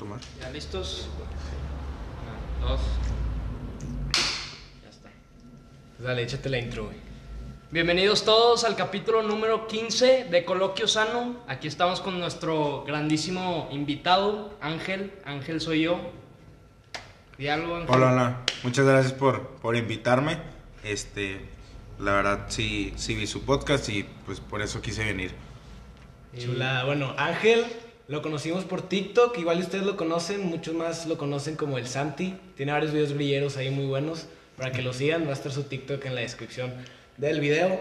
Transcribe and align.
tomar. 0.00 0.18
¿Ya 0.40 0.48
listos? 0.48 1.10
Una, 2.22 2.68
dos. 2.68 2.80
Ya 4.82 4.88
está. 4.88 5.10
Dale, 5.98 6.22
échate 6.22 6.48
la 6.48 6.58
intro, 6.58 6.86
güey. 6.86 6.96
Bienvenidos 7.70 8.24
todos 8.24 8.64
al 8.64 8.76
capítulo 8.76 9.22
número 9.22 9.66
15 9.66 10.24
de 10.30 10.44
Coloquio 10.46 10.88
Sano. 10.88 11.36
Aquí 11.46 11.68
estamos 11.68 12.00
con 12.00 12.18
nuestro 12.18 12.82
grandísimo 12.84 13.68
invitado, 13.72 14.56
Ángel. 14.62 15.12
Ángel 15.26 15.60
soy 15.60 15.82
yo. 15.82 16.00
Diálogo, 17.36 17.76
Ángel. 17.76 17.94
Hola, 17.94 18.12
hola. 18.12 18.40
Muchas 18.62 18.86
gracias 18.86 19.12
por, 19.12 19.48
por 19.56 19.76
invitarme. 19.76 20.38
Este, 20.82 21.42
la 21.98 22.12
verdad 22.12 22.46
sí, 22.48 22.94
sí 22.96 23.14
vi 23.14 23.26
su 23.26 23.42
podcast 23.42 23.86
y 23.90 24.04
pues 24.24 24.40
por 24.40 24.62
eso 24.62 24.80
quise 24.80 25.04
venir. 25.04 25.32
Chulada. 26.38 26.84
Bueno, 26.84 27.14
Ángel 27.18 27.66
lo 28.10 28.20
conocimos 28.22 28.64
por 28.64 28.82
TikTok, 28.82 29.38
igual 29.38 29.60
ustedes 29.60 29.84
lo 29.86 29.96
conocen, 29.96 30.44
muchos 30.46 30.74
más 30.74 31.06
lo 31.06 31.16
conocen 31.16 31.56
como 31.56 31.78
el 31.78 31.86
Santi. 31.86 32.36
Tiene 32.56 32.72
varios 32.72 32.92
videos 32.92 33.12
grilleros 33.12 33.56
ahí 33.56 33.70
muy 33.70 33.86
buenos. 33.86 34.26
Para 34.56 34.72
que 34.72 34.82
lo 34.82 34.92
sigan, 34.92 35.24
va 35.24 35.30
a 35.30 35.32
estar 35.32 35.50
su 35.52 35.62
TikTok 35.62 36.04
en 36.04 36.14
la 36.14 36.20
descripción 36.20 36.74
del 37.16 37.40
video. 37.40 37.80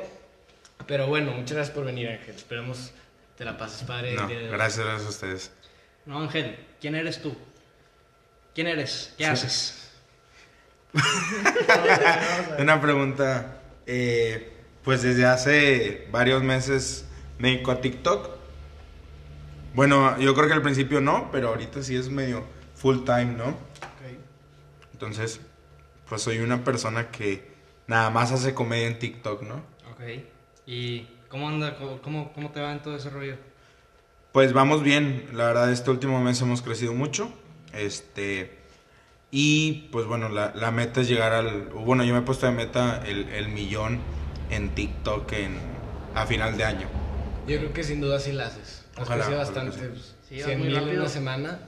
Pero 0.88 1.08
bueno, 1.08 1.32
muchas 1.32 1.54
gracias 1.58 1.76
por 1.76 1.84
venir, 1.84 2.08
Ángel. 2.10 2.36
Esperemos 2.36 2.92
te 3.38 3.44
la 3.44 3.58
pases 3.58 3.84
padre. 3.84 4.12
el 4.12 4.16
No, 4.18 4.28
día 4.28 4.38
de 4.40 4.46
hoy. 4.46 4.52
gracias, 4.52 4.86
gracias 4.86 5.06
a 5.08 5.10
ustedes. 5.10 5.52
No, 6.06 6.20
Ángel, 6.22 6.58
¿quién 6.80 6.96
eres 6.96 7.22
tú? 7.22 7.36
¿Quién 8.56 8.68
eres? 8.68 9.14
¿Qué 9.18 9.26
haces? 9.26 9.90
Una 12.60 12.80
pregunta. 12.82 13.62
eh, 13.86 14.54
pues 14.84 15.02
desde 15.02 15.26
hace 15.26 16.08
varios 16.12 16.42
meses 16.44 17.06
me 17.38 17.50
dedico 17.50 17.72
a 17.72 17.82
TikTok. 17.82 18.39
Bueno, 19.74 20.18
yo 20.20 20.34
creo 20.34 20.48
que 20.48 20.54
al 20.54 20.62
principio 20.62 21.02
no, 21.02 21.30
pero 21.32 21.50
ahorita 21.50 21.84
sí 21.84 21.96
es 21.96 22.10
medio 22.10 22.44
full 22.76 23.04
time, 23.04 23.34
¿no? 23.38 23.56
Entonces, 24.94 25.40
pues 26.10 26.22
soy 26.22 26.40
una 26.40 26.64
persona 26.66 27.10
que 27.10 27.52
nada 27.88 28.10
más 28.10 28.34
hace 28.34 28.54
comedia 28.54 28.88
en 28.88 29.00
TikTok, 29.00 29.44
¿no? 29.44 29.56
Ok. 29.92 30.02
¿Y 30.66 31.08
cómo 31.30 31.48
anda? 31.48 31.78
¿Cómo, 31.78 32.34
cómo 32.34 32.52
te 32.52 32.60
va 32.60 32.74
en 32.74 32.82
todo 32.82 32.98
ese 32.98 33.10
rollo? 33.10 33.38
Pues 34.34 34.54
vamos 34.54 34.84
bien, 34.84 35.30
la 35.34 35.46
verdad 35.46 35.72
este 35.72 35.90
último 35.90 36.22
mes 36.22 36.42
hemos 36.42 36.62
crecido 36.62 36.94
mucho. 36.94 37.32
Este 37.74 38.60
y 39.32 39.88
pues 39.92 40.06
bueno, 40.06 40.28
la, 40.30 40.54
la 40.56 40.72
meta 40.72 41.02
es 41.02 41.08
llegar 41.08 41.34
al 41.34 41.66
bueno, 41.70 42.04
yo 42.04 42.14
me 42.14 42.20
he 42.20 42.24
puesto 42.24 42.46
de 42.46 42.52
meta 42.52 43.02
el, 43.06 43.30
el 43.30 43.48
millón 43.50 44.00
en 44.50 44.70
TikTok 44.70 45.32
en 45.34 45.58
a 46.14 46.26
final 46.26 46.58
de 46.58 46.64
año. 46.64 46.88
Yo 47.48 47.58
creo 47.58 47.74
que 47.74 47.84
sin 47.84 48.02
duda 48.02 48.20
sí 48.20 48.32
la 48.32 48.48
haces. 48.48 48.79
Ojalá, 49.02 49.24
ojalá 49.24 49.38
bastante. 49.38 49.78
sí. 49.78 49.86
pues, 49.88 50.16
Sí, 50.30 50.36
vas 50.36 50.46
100 50.46 50.60
muy 50.60 50.68
mil 50.68 50.78
en 50.78 51.00
una 51.00 51.10
semana. 51.10 51.60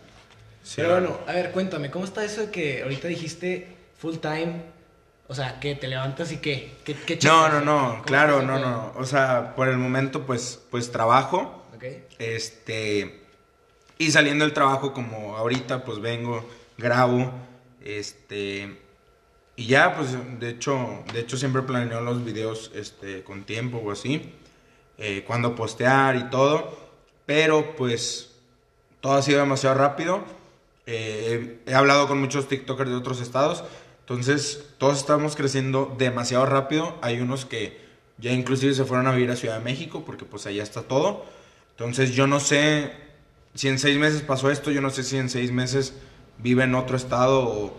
Sí, 0.64 0.76
Pero 0.78 0.92
bueno, 0.92 1.18
a 1.28 1.34
ver, 1.34 1.52
cuéntame, 1.52 1.90
¿cómo 1.90 2.06
está 2.06 2.24
eso 2.24 2.42
de 2.42 2.52
que 2.52 2.84
ahorita 2.84 3.08
dijiste 3.08 3.76
full 3.98 4.18
time? 4.18 4.62
O 5.28 5.34
sea, 5.34 5.60
que 5.60 5.76
te 5.76 5.88
levantas 5.88 6.32
y 6.32 6.38
qué? 6.38 6.74
¿Qué, 6.84 6.94
qué 6.94 7.18
No, 7.24 7.50
no, 7.50 7.62
no, 7.62 7.90
¿Cómo 7.90 8.04
claro, 8.04 8.42
no, 8.44 8.60
no. 8.60 8.94
O 8.98 9.06
sea, 9.06 9.56
por 9.56 9.68
el 9.68 9.78
momento 9.78 10.26
pues 10.26 10.60
pues 10.70 10.92
trabajo, 10.92 11.66
pedo? 11.80 11.96
Ok. 11.96 12.04
este 12.20 13.22
y 13.98 14.12
saliendo 14.12 14.46
del 14.46 14.54
trabajo 14.54 14.94
como 14.94 15.38
ahorita 15.38 15.84
pues 15.84 16.00
vengo, 16.00 16.48
grabo, 16.78 17.32
este 17.84 18.78
y 19.56 19.66
ya 19.66 19.96
pues 19.96 20.16
de 20.40 20.50
hecho, 20.50 21.04
de 21.14 21.22
hecho 21.22 21.38
siempre 21.38 21.64
planeo 21.64 22.02
los 22.02 22.24
videos 22.24 22.72
este 22.76 23.24
con 23.24 23.44
tiempo 23.44 23.82
o 23.84 23.92
así, 23.92 24.34
eh, 24.98 25.24
cuando 25.26 25.56
postear 25.56 26.16
y 26.18 26.30
todo, 26.30 26.91
pero 27.32 27.78
pues 27.78 28.30
todo 29.00 29.14
ha 29.14 29.22
sido 29.22 29.40
demasiado 29.40 29.78
rápido. 29.78 30.22
Eh, 30.86 31.62
he, 31.66 31.74
hablado 31.74 32.10
con 32.10 32.20
muchos 32.20 32.50
TikTokers 32.50 32.90
de 32.90 32.96
otros 32.98 33.22
estados. 33.22 33.64
Entonces, 34.02 34.66
todos 34.78 34.98
estamos 34.98 35.38
creciendo 35.38 35.96
demasiado 35.98 36.46
rápido. 36.46 36.98
Hay 37.02 37.22
unos 37.22 37.46
que 37.46 37.80
ya 38.18 38.34
inclusive 38.34 38.74
se 38.74 38.84
fueron 38.84 39.08
a 39.08 39.14
vivir 39.14 39.32
a 39.32 39.38
Ciudad 39.38 39.60
de 39.60 39.64
México 39.64 40.04
porque 40.06 40.26
pues 40.26 40.46
allá 40.46 40.62
está 40.62 40.82
todo. 40.82 41.24
Entonces, 41.70 42.16
yo 42.16 42.28
no 42.28 42.42
sé 42.42 42.92
si 43.56 43.70
en 43.70 43.80
seis 43.80 43.98
meses 43.98 44.24
pasó 44.24 44.52
esto. 44.52 44.70
Yo 44.70 44.82
no 44.82 44.90
sé 44.90 45.02
si 45.02 45.16
en 45.16 45.30
seis 45.30 45.54
meses 45.54 45.94
vive 46.38 46.66
en 46.66 46.76
otro 46.76 46.98
estado 46.98 47.48
o 47.48 47.74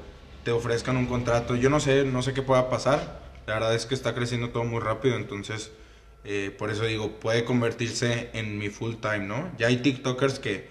te 0.45 0.51
ofrezcan 0.51 0.97
un 0.97 1.05
contrato. 1.05 1.57
Yo 1.57 1.69
no 1.69 1.79
sé, 1.79 2.05
no 2.05 2.23
sé 2.23 2.33
qué 2.33 2.41
pueda 2.41 2.71
pasar. 2.71 3.21
La 3.47 3.53
verdad 3.53 3.75
es 3.75 3.85
que 3.85 3.95
está 3.95 4.15
creciendo 4.15 4.49
todo 4.49 4.65
muy 4.65 4.81
rápido. 4.81 5.17
Entonces, 5.17 5.73
eh, 6.25 6.55
por 6.57 6.71
eso 6.71 6.85
digo, 6.85 7.19
puede 7.19 7.45
convertirse 7.45 8.31
en 8.33 8.59
mi 8.59 8.69
full 8.69 8.97
time, 8.97 9.21
¿no? 9.21 9.51
Ya 9.59 9.67
hay 9.67 9.79
TikTokers 9.79 10.39
que 10.39 10.69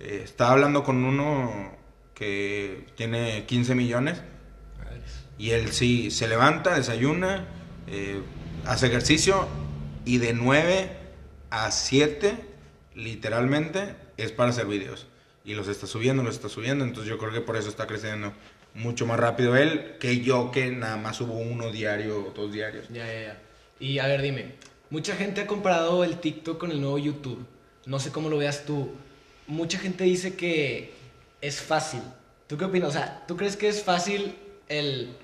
eh, 0.00 0.20
estaba 0.24 0.52
hablando 0.52 0.84
con 0.84 1.04
uno 1.04 1.76
que 2.14 2.86
tiene 2.96 3.44
15 3.46 3.74
millones 3.74 4.22
y 5.38 5.50
él 5.50 5.72
sí 5.72 6.10
se 6.10 6.28
levanta, 6.28 6.74
desayuna, 6.74 7.46
eh, 7.86 8.20
hace 8.64 8.86
ejercicio 8.86 9.46
y 10.04 10.18
de 10.18 10.32
9 10.32 10.90
a 11.50 11.70
7, 11.70 12.36
literalmente, 12.94 13.96
es 14.16 14.32
para 14.32 14.50
hacer 14.50 14.66
videos. 14.66 15.06
Y 15.44 15.54
los 15.54 15.68
está 15.68 15.86
subiendo, 15.86 16.22
los 16.22 16.36
está 16.36 16.48
subiendo. 16.48 16.84
Entonces 16.84 17.08
yo 17.08 17.18
creo 17.18 17.32
que 17.32 17.40
por 17.40 17.56
eso 17.56 17.68
está 17.68 17.86
creciendo 17.86 18.32
mucho 18.74 19.06
más 19.06 19.18
rápido 19.18 19.56
él 19.56 19.96
que 20.00 20.20
yo 20.20 20.50
que 20.50 20.70
nada 20.70 20.96
más 20.96 21.16
subo 21.16 21.34
uno 21.34 21.70
diario 21.70 22.26
o 22.26 22.30
dos 22.30 22.52
diarios. 22.52 22.88
Ya, 22.88 23.06
ya, 23.06 23.20
ya. 23.20 23.42
Y 23.78 23.98
a 23.98 24.06
ver, 24.06 24.22
dime, 24.22 24.54
mucha 24.90 25.16
gente 25.16 25.40
ha 25.40 25.46
comparado 25.46 26.04
el 26.04 26.18
TikTok 26.18 26.58
con 26.58 26.70
el 26.70 26.80
nuevo 26.80 26.98
YouTube. 26.98 27.44
No 27.84 27.98
sé 27.98 28.10
cómo 28.10 28.28
lo 28.28 28.38
veas 28.38 28.64
tú. 28.64 28.90
Mucha 29.46 29.78
gente 29.78 30.04
dice 30.04 30.34
que 30.34 30.92
es 31.40 31.60
fácil. 31.60 32.02
¿Tú 32.46 32.56
qué 32.56 32.64
opinas? 32.64 32.90
O 32.90 32.92
sea, 32.92 33.24
¿tú 33.26 33.36
crees 33.36 33.56
que 33.56 33.68
es 33.68 33.82
fácil 33.82 34.34
el, 34.68 35.16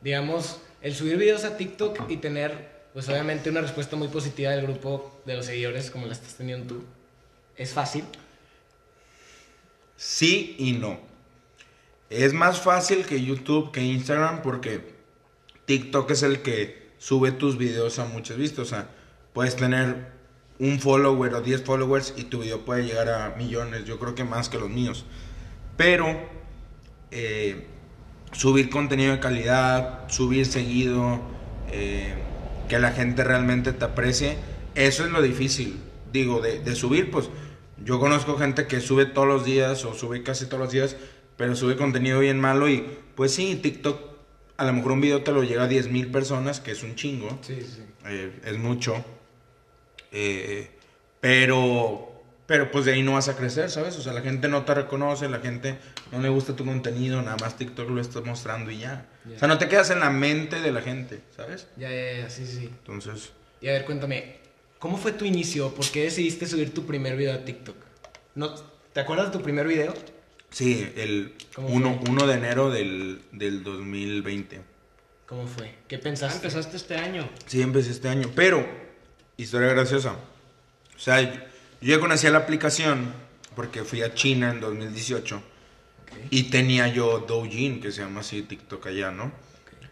digamos, 0.00 0.60
el 0.80 0.94
subir 0.94 1.16
videos 1.16 1.44
a 1.44 1.56
TikTok 1.56 2.10
y 2.10 2.18
tener, 2.18 2.82
pues 2.92 3.08
obviamente, 3.08 3.50
una 3.50 3.60
respuesta 3.60 3.96
muy 3.96 4.08
positiva 4.08 4.50
del 4.52 4.66
grupo 4.66 5.20
de 5.24 5.36
los 5.36 5.46
seguidores 5.46 5.90
como 5.90 6.06
la 6.06 6.12
estás 6.12 6.34
teniendo 6.34 6.74
tú? 6.74 6.82
¿Es 7.56 7.72
fácil? 7.72 8.04
Sí 9.96 10.56
y 10.58 10.72
no. 10.72 10.98
Es 12.10 12.32
más 12.32 12.60
fácil 12.60 13.06
que 13.06 13.22
YouTube, 13.22 13.72
que 13.72 13.82
Instagram, 13.82 14.42
porque 14.42 14.92
TikTok 15.64 16.10
es 16.10 16.22
el 16.22 16.42
que 16.42 16.90
sube 16.98 17.32
tus 17.32 17.56
videos 17.56 17.98
a 17.98 18.04
muchas 18.04 18.36
vistas. 18.36 18.58
O 18.60 18.68
sea, 18.68 18.88
puedes 19.32 19.56
tener 19.56 20.12
un 20.58 20.78
follower 20.80 21.34
o 21.34 21.40
10 21.40 21.62
followers 21.64 22.14
y 22.16 22.24
tu 22.24 22.40
video 22.40 22.60
puede 22.64 22.84
llegar 22.84 23.08
a 23.08 23.34
millones. 23.36 23.84
Yo 23.84 23.98
creo 23.98 24.14
que 24.14 24.24
más 24.24 24.48
que 24.48 24.58
los 24.58 24.70
míos. 24.70 25.04
Pero 25.76 26.06
eh, 27.10 27.66
subir 28.32 28.70
contenido 28.70 29.12
de 29.12 29.20
calidad, 29.20 30.08
subir 30.08 30.46
seguido, 30.46 31.20
eh, 31.70 32.14
que 32.68 32.78
la 32.78 32.92
gente 32.92 33.24
realmente 33.24 33.72
te 33.72 33.84
aprecie, 33.84 34.36
eso 34.74 35.04
es 35.04 35.10
lo 35.10 35.20
difícil. 35.22 35.80
Digo, 36.12 36.40
de, 36.40 36.60
de 36.60 36.74
subir, 36.76 37.10
pues 37.10 37.28
yo 37.84 37.98
conozco 37.98 38.36
gente 38.36 38.66
que 38.66 38.80
sube 38.80 39.06
todos 39.06 39.26
los 39.26 39.44
días 39.44 39.84
o 39.84 39.94
sube 39.94 40.22
casi 40.22 40.46
todos 40.46 40.60
los 40.60 40.72
días, 40.72 40.96
pero 41.36 41.56
sube 41.56 41.76
contenido 41.76 42.20
bien 42.20 42.38
malo 42.38 42.68
y 42.68 42.86
pues 43.14 43.34
sí, 43.34 43.56
TikTok, 43.56 43.98
a 44.58 44.64
lo 44.64 44.72
mejor 44.74 44.92
un 44.92 45.00
video 45.00 45.22
te 45.22 45.32
lo 45.32 45.42
llega 45.42 45.64
a 45.64 45.68
10 45.68 45.88
mil 45.90 46.10
personas, 46.10 46.60
que 46.60 46.70
es 46.70 46.82
un 46.82 46.94
chingo, 46.94 47.38
Sí, 47.42 47.58
sí. 47.62 47.82
eh, 48.06 48.40
es 48.44 48.58
mucho, 48.58 49.04
eh, 50.12 50.70
pero, 51.20 52.22
pero 52.46 52.70
pues 52.70 52.84
de 52.84 52.92
ahí 52.92 53.02
no 53.02 53.14
vas 53.14 53.28
a 53.28 53.36
crecer, 53.36 53.70
¿sabes? 53.70 53.96
O 53.96 54.02
sea, 54.02 54.12
la 54.12 54.20
gente 54.20 54.48
no 54.48 54.64
te 54.64 54.74
reconoce, 54.74 55.28
la 55.28 55.38
gente 55.40 55.78
no 56.10 56.20
le 56.20 56.28
gusta 56.28 56.54
tu 56.56 56.64
contenido, 56.64 57.22
nada 57.22 57.36
más 57.40 57.56
TikTok 57.56 57.88
lo 57.90 58.00
estás 58.00 58.24
mostrando 58.24 58.70
y 58.70 58.78
ya. 58.80 59.06
O 59.34 59.38
sea, 59.38 59.48
no 59.48 59.58
te 59.58 59.68
quedas 59.68 59.90
en 59.90 60.00
la 60.00 60.10
mente 60.10 60.60
de 60.60 60.72
la 60.72 60.82
gente, 60.82 61.20
¿sabes? 61.36 61.66
Ya, 61.76 61.90
ya, 61.90 62.18
ya, 62.20 62.30
sí, 62.30 62.46
sí. 62.46 62.66
Entonces, 62.66 63.32
Y 63.60 63.68
a 63.68 63.72
ver, 63.72 63.84
cuéntame, 63.84 64.36
¿cómo 64.78 64.96
fue 64.98 65.12
tu 65.12 65.24
inicio? 65.24 65.72
¿Por 65.74 65.88
qué 65.90 66.02
decidiste 66.04 66.46
subir 66.46 66.74
tu 66.74 66.84
primer 66.86 67.16
video 67.16 67.34
a 67.34 67.44
TikTok? 67.44 67.76
¿No, 68.34 68.54
¿Te 68.92 69.00
acuerdas 69.00 69.26
de 69.32 69.38
tu 69.38 69.42
primer 69.42 69.66
video? 69.66 69.94
sí, 70.50 70.92
el 70.96 71.34
¿Cómo 71.54 71.68
1, 71.68 72.00
fue? 72.02 72.10
1 72.10 72.26
de 72.26 72.34
enero 72.34 72.70
del, 72.70 73.22
del 73.32 73.62
2020. 73.64 74.60
¿Cómo 75.26 75.46
fue? 75.46 75.74
¿Qué 75.88 75.96
Ah, 75.96 76.00
pensaste? 76.02 76.36
empezaste 76.46 76.76
este 76.76 76.96
año. 76.96 77.26
Sí, 77.46 77.62
empecé 77.62 77.90
este 77.92 78.08
año. 78.08 78.30
Pero, 78.34 78.66
historia 79.36 79.68
graciosa. 79.68 80.12
O 80.96 80.98
sea, 80.98 81.20
yo, 81.20 81.40
ya 81.80 82.00
conocía 82.00 82.30
la 82.30 82.38
aplicación 82.38 83.12
porque 83.56 83.84
fui 83.84 84.02
a 84.02 84.14
China 84.14 84.50
en 84.50 84.60
2018 84.60 85.36
Ok, 85.36 86.18
y 86.30 86.44
tenía 86.44 86.88
yo 86.88 87.20
Douyin, 87.20 87.80
que 87.80 87.92
se 87.92 88.02
llama 88.02 88.20
así 88.20 88.42
TikTok 88.42 88.86
allá, 88.86 89.10
¿no? 89.10 89.24
ok. 89.24 89.88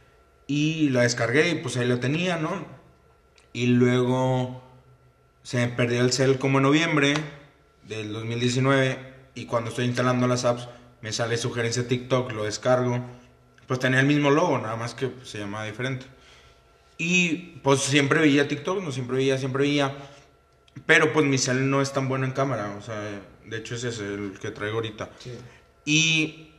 Y 0.46 0.90
la 0.90 1.02
descargué 1.02 1.50
y 1.50 1.54
pues 1.56 1.76
ahí 1.76 1.86
la 1.86 2.00
tenía, 2.00 2.36
¿no? 2.36 2.64
Y 3.52 3.66
luego 3.66 4.62
se 5.42 5.58
me 5.58 5.68
perdió 5.68 6.00
el 6.02 6.12
cel 6.12 6.38
como 6.38 6.58
en 6.58 6.64
noviembre 6.64 7.14
del 7.88 8.12
2019 8.12 8.98
y 9.34 9.46
cuando 9.46 9.70
estoy 9.70 9.86
instalando 9.86 10.26
las 10.26 10.44
apps 10.44 10.68
me 11.02 11.12
sale 11.12 11.36
sugerencia 11.36 11.88
TikTok, 11.88 12.32
lo 12.32 12.44
descargo. 12.44 13.00
Pues 13.66 13.80
tenía 13.80 14.00
el 14.00 14.06
mismo 14.06 14.30
logo, 14.30 14.58
nada 14.58 14.76
más 14.76 14.94
que 14.94 15.08
pues, 15.08 15.28
se 15.28 15.38
llamaba 15.38 15.64
diferente. 15.64 16.06
Y 17.00 17.58
pues 17.62 17.80
siempre 17.80 18.20
veía 18.20 18.46
TikTok, 18.46 18.82
no 18.82 18.92
siempre 18.92 19.16
veía, 19.16 19.38
siempre 19.38 19.62
veía. 19.62 19.96
Pero 20.84 21.14
pues 21.14 21.24
mi 21.24 21.38
cel 21.38 21.70
no 21.70 21.80
es 21.80 21.94
tan 21.94 22.08
bueno 22.08 22.26
en 22.26 22.32
cámara, 22.32 22.76
o 22.78 22.82
sea, 22.82 23.22
de 23.46 23.56
hecho 23.56 23.74
ese 23.74 23.88
es 23.88 24.00
el 24.00 24.38
que 24.38 24.50
traigo 24.50 24.76
ahorita. 24.76 25.08
Sí. 25.18 25.32
Y 25.86 26.50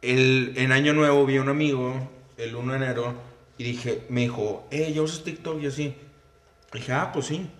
el, 0.00 0.52
en 0.54 0.70
Año 0.70 0.92
Nuevo 0.92 1.26
vi 1.26 1.38
a 1.38 1.42
un 1.42 1.48
amigo, 1.48 2.08
el 2.36 2.54
1 2.54 2.72
de 2.72 2.78
enero, 2.78 3.14
y 3.58 3.64
dije, 3.64 4.04
me 4.08 4.20
dijo, 4.20 4.64
eh, 4.70 4.92
¿ya 4.94 5.02
usas 5.02 5.24
TikTok? 5.24 5.60
Y 5.60 5.66
así. 5.66 5.96
dije, 6.72 6.92
ah, 6.92 7.10
pues 7.12 7.26
sí. 7.26 7.50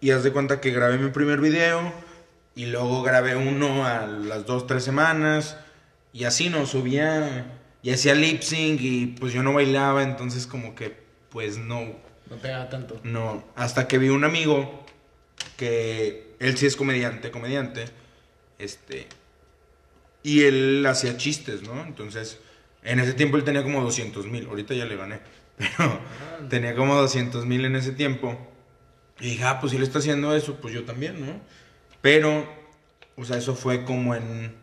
Y 0.00 0.10
haz 0.10 0.24
de 0.24 0.32
cuenta 0.32 0.60
que 0.60 0.72
grabé 0.72 0.98
mi 0.98 1.10
primer 1.10 1.40
video, 1.40 1.92
y 2.56 2.66
luego 2.66 3.02
grabé 3.02 3.36
uno 3.36 3.86
a 3.86 4.04
las 4.08 4.46
dos, 4.46 4.66
tres 4.66 4.82
semanas, 4.82 5.56
y 6.12 6.24
así 6.24 6.48
no, 6.48 6.66
subía, 6.66 7.56
y 7.82 7.92
hacía 7.92 8.16
lip 8.16 8.42
sync, 8.42 8.80
y 8.80 9.06
pues 9.06 9.32
yo 9.32 9.44
no 9.44 9.52
bailaba, 9.52 10.02
entonces 10.02 10.48
como 10.48 10.74
que, 10.74 10.99
pues 11.30 11.58
no, 11.58 11.96
No 12.28 12.36
pegaba 12.36 12.68
tanto. 12.68 13.00
no, 13.04 13.44
hasta 13.56 13.88
que 13.88 13.98
vi 13.98 14.08
un 14.08 14.24
amigo 14.24 14.84
que 15.56 16.34
él 16.38 16.56
sí 16.56 16.66
es 16.66 16.76
comediante, 16.76 17.30
comediante, 17.30 17.84
este, 18.58 19.06
y 20.22 20.42
él 20.42 20.84
hacía 20.86 21.16
chistes, 21.16 21.62
¿no? 21.62 21.82
Entonces, 21.82 22.38
en 22.82 23.00
ese 23.00 23.14
tiempo 23.14 23.36
él 23.36 23.44
tenía 23.44 23.62
como 23.62 23.82
200 23.82 24.26
mil, 24.26 24.46
ahorita 24.46 24.74
ya 24.74 24.84
le 24.84 24.96
gané, 24.96 25.20
pero 25.58 26.00
tenía 26.48 26.74
como 26.74 26.94
200 26.94 27.46
mil 27.46 27.64
en 27.64 27.76
ese 27.76 27.92
tiempo. 27.92 28.38
Y 29.20 29.30
dije, 29.30 29.44
ah, 29.44 29.60
pues 29.60 29.72
si 29.72 29.76
él 29.76 29.82
está 29.82 29.98
haciendo 29.98 30.34
eso, 30.34 30.56
pues 30.56 30.72
yo 30.72 30.84
también, 30.84 31.20
¿no? 31.24 31.40
Pero, 32.00 32.46
o 33.16 33.24
sea, 33.24 33.36
eso 33.36 33.54
fue 33.54 33.84
como 33.84 34.14
en, 34.14 34.54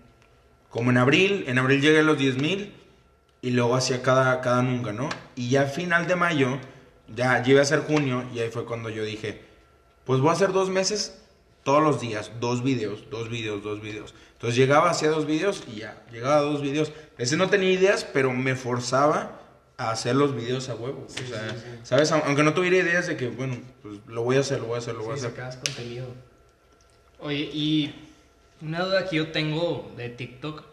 como 0.69 0.89
en 0.89 0.97
abril, 0.97 1.45
en 1.47 1.59
abril 1.59 1.79
llegué 1.81 1.99
a 1.99 2.03
los 2.03 2.17
10 2.17 2.37
mil 2.41 2.73
y 3.47 3.51
luego 3.51 3.75
hacía 3.75 4.01
cada, 4.01 4.41
cada 4.41 4.61
nunca, 4.61 4.91
¿no? 4.91 5.07
Y 5.35 5.49
ya 5.49 5.61
a 5.61 5.65
final 5.67 6.05
de 6.05 6.15
mayo, 6.17 6.57
ya, 7.15 7.41
iba 7.45 7.61
a 7.61 7.65
ser 7.65 7.79
junio 7.81 8.25
y 8.33 8.39
ahí 8.39 8.49
fue 8.49 8.65
cuando 8.65 8.89
yo 8.89 9.05
dije, 9.05 9.41
pues 10.03 10.19
voy 10.19 10.31
a 10.31 10.33
hacer 10.33 10.51
dos 10.51 10.69
meses 10.69 11.17
todos 11.63 11.81
los 11.81 12.01
días, 12.01 12.31
dos 12.41 12.61
videos, 12.63 13.09
dos 13.09 13.29
videos, 13.29 13.63
dos 13.63 13.79
videos. 13.81 14.13
Entonces 14.33 14.57
llegaba, 14.57 14.89
hacía 14.89 15.09
dos 15.09 15.25
videos 15.25 15.63
y 15.73 15.77
ya, 15.79 16.01
llegaba 16.11 16.37
a 16.37 16.41
dos 16.41 16.61
videos. 16.61 16.91
Ese 17.17 17.37
no 17.37 17.49
tenía 17.49 17.71
ideas, 17.71 18.03
pero 18.03 18.31
me 18.33 18.55
forzaba 18.55 19.39
a 19.77 19.91
hacer 19.91 20.15
los 20.15 20.35
videos 20.35 20.67
a 20.69 20.75
huevo. 20.75 21.05
o 21.07 21.09
sea, 21.09 21.49
sí, 21.51 21.55
sí. 21.63 21.79
¿sabes? 21.83 22.11
Aun- 22.11 22.23
Aunque 22.25 22.43
no 22.43 22.53
tuviera 22.53 22.75
ideas 22.77 23.07
de 23.07 23.15
que, 23.15 23.27
bueno, 23.29 23.57
pues 23.81 23.99
lo 24.07 24.23
voy 24.23 24.35
a 24.37 24.41
hacer, 24.41 24.59
lo 24.59 24.65
voy 24.67 24.75
a 24.75 24.79
hacer, 24.79 24.95
lo 24.95 25.03
voy 25.03 25.11
a 25.11 25.15
hacer. 25.15 25.33
contenido. 25.63 26.07
Oye, 27.19 27.49
y 27.53 27.95
una 28.61 28.83
duda 28.83 29.05
que 29.07 29.15
yo 29.17 29.31
tengo 29.31 29.91
de 29.95 30.09
TikTok. 30.09 30.63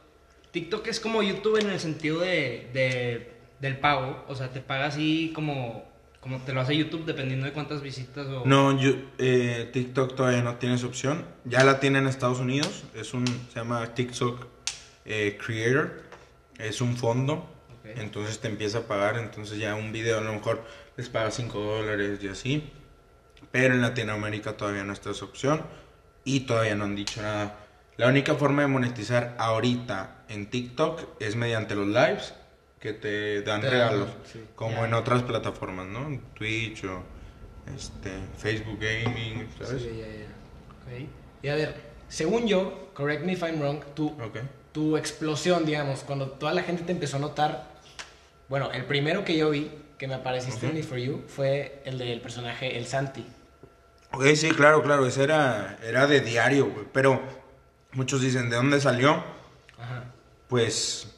TikTok 0.55 0.87
es 0.87 1.01
como 1.01 1.23
YouTube 1.23 1.59
en 1.61 1.69
el 1.69 1.79
sentido 1.81 2.21
de, 2.21 2.71
de- 2.73 3.33
del 3.61 3.77
pago. 3.79 4.25
O 4.29 4.35
sea, 4.35 4.49
te 4.51 4.61
paga 4.61 4.87
así 4.87 5.33
como, 5.35 5.85
como 6.21 6.39
te 6.43 6.53
lo 6.53 6.61
hace 6.61 6.77
YouTube 6.77 7.05
dependiendo 7.05 7.45
de 7.47 7.53
cuántas 7.53 7.83
visitas 7.83 8.27
o... 8.29 8.45
No, 8.47 8.81
yo, 8.81 8.93
eh, 9.19 9.69
TikTok 9.73 10.15
todavía 10.15 10.43
no 10.43 10.55
tiene 10.57 10.77
esa 10.77 10.87
opción. 10.87 11.25
Ya 11.45 11.65
la 11.65 11.81
tiene 11.81 11.99
en 11.99 12.07
Estados 12.07 12.39
Unidos. 12.39 12.85
Es 12.95 13.13
un, 13.15 13.27
se 13.27 13.57
llama 13.57 13.95
TikTok 13.95 14.47
eh, 15.05 15.39
Creator. 15.45 16.03
Es 16.59 16.81
un 16.81 16.97
fondo. 16.97 17.51
Entonces 17.85 18.39
te 18.41 18.49
empieza 18.49 18.79
a 18.79 18.83
pagar. 18.83 19.19
Entonces 19.19 19.59
ya 19.59 19.75
un 19.75 19.93
video 19.93 20.19
a 20.19 20.23
lo 20.23 20.33
mejor 20.33 20.63
les 20.97 21.09
paga 21.09 21.31
5 21.33 21.59
dólares 21.59 22.21
y 22.23 22.29
así. 22.29 22.71
Pero 23.51 23.75
en 23.75 23.83
Latinoamérica 23.83 24.57
todavía 24.57 24.85
no 24.85 24.93
está 24.93 25.11
esa 25.11 25.25
opción. 25.25 25.63
Y 26.25 26.41
todavía 26.41 26.75
no 26.77 26.85
han 26.85 26.95
dicho 26.97 27.21
nada. 27.23 27.59
La 27.97 28.09
única 28.09 28.35
forma 28.35 28.63
de 28.63 28.69
monetizar 28.69 29.35
ahorita 29.39 30.25
en 30.29 30.51
TikTok 30.51 31.21
es 31.21 31.37
mediante 31.37 31.75
los 31.75 31.87
lives 31.87 32.35
que 32.81 32.93
te 32.93 33.43
dan 33.43 33.61
Te 33.61 33.67
dan, 33.69 33.73
regalos. 33.91 34.09
sí. 34.31 34.45
Como 34.57 34.85
en 34.85 34.95
otras 34.95 35.23
plataformas, 35.23 35.87
¿no? 35.87 36.21
Twitch 36.35 36.85
o 36.85 37.03
este, 37.75 38.11
Facebook 38.37 38.79
Gaming, 38.81 39.49
¿sabes? 39.59 39.83
Sí, 39.83 39.89
ya, 39.99 40.07
ya. 40.07 41.03
Ok. 41.05 41.09
Y 41.43 41.49
a 41.49 41.55
ver, 41.55 41.75
según 42.09 42.47
yo, 42.47 42.91
correct 42.95 43.25
me 43.25 43.33
if 43.33 43.43
I'm 43.43 43.61
wrong, 43.61 43.83
tu, 43.95 44.15
tu 44.73 44.97
explosión, 44.97 45.65
digamos, 45.65 46.01
cuando 46.01 46.29
toda 46.31 46.53
la 46.53 46.63
gente 46.63 46.83
te 46.83 46.93
empezó 46.93 47.17
a 47.17 47.21
notar, 47.21 47.69
bueno, 48.49 48.71
el 48.73 48.85
primero 48.85 49.25
que 49.25 49.37
yo 49.37 49.51
vi, 49.51 49.71
que 49.99 50.09
me 50.09 50.15
apareciste 50.15 50.67
en. 50.67 50.75
Me 50.75 50.83
For 50.83 50.99
You, 50.99 51.23
fue 51.29 51.81
el 51.85 51.97
del 51.99 52.21
personaje 52.21 52.77
El 52.77 52.87
Santi. 52.87 53.25
Ok, 54.13 54.27
sí, 54.35 54.51
claro, 54.51 54.83
claro. 54.83 55.07
Ese 55.07 55.23
era, 55.23 55.79
era 55.83 56.07
de 56.07 56.21
diario, 56.21 56.67
güey. 56.71 56.87
Pero 56.93 57.21
muchos 57.95 58.21
dicen, 58.21 58.51
¿de 58.51 58.57
dónde 58.57 58.81
salió? 58.81 59.23
Ajá. 59.79 60.05
Pues, 60.49 61.09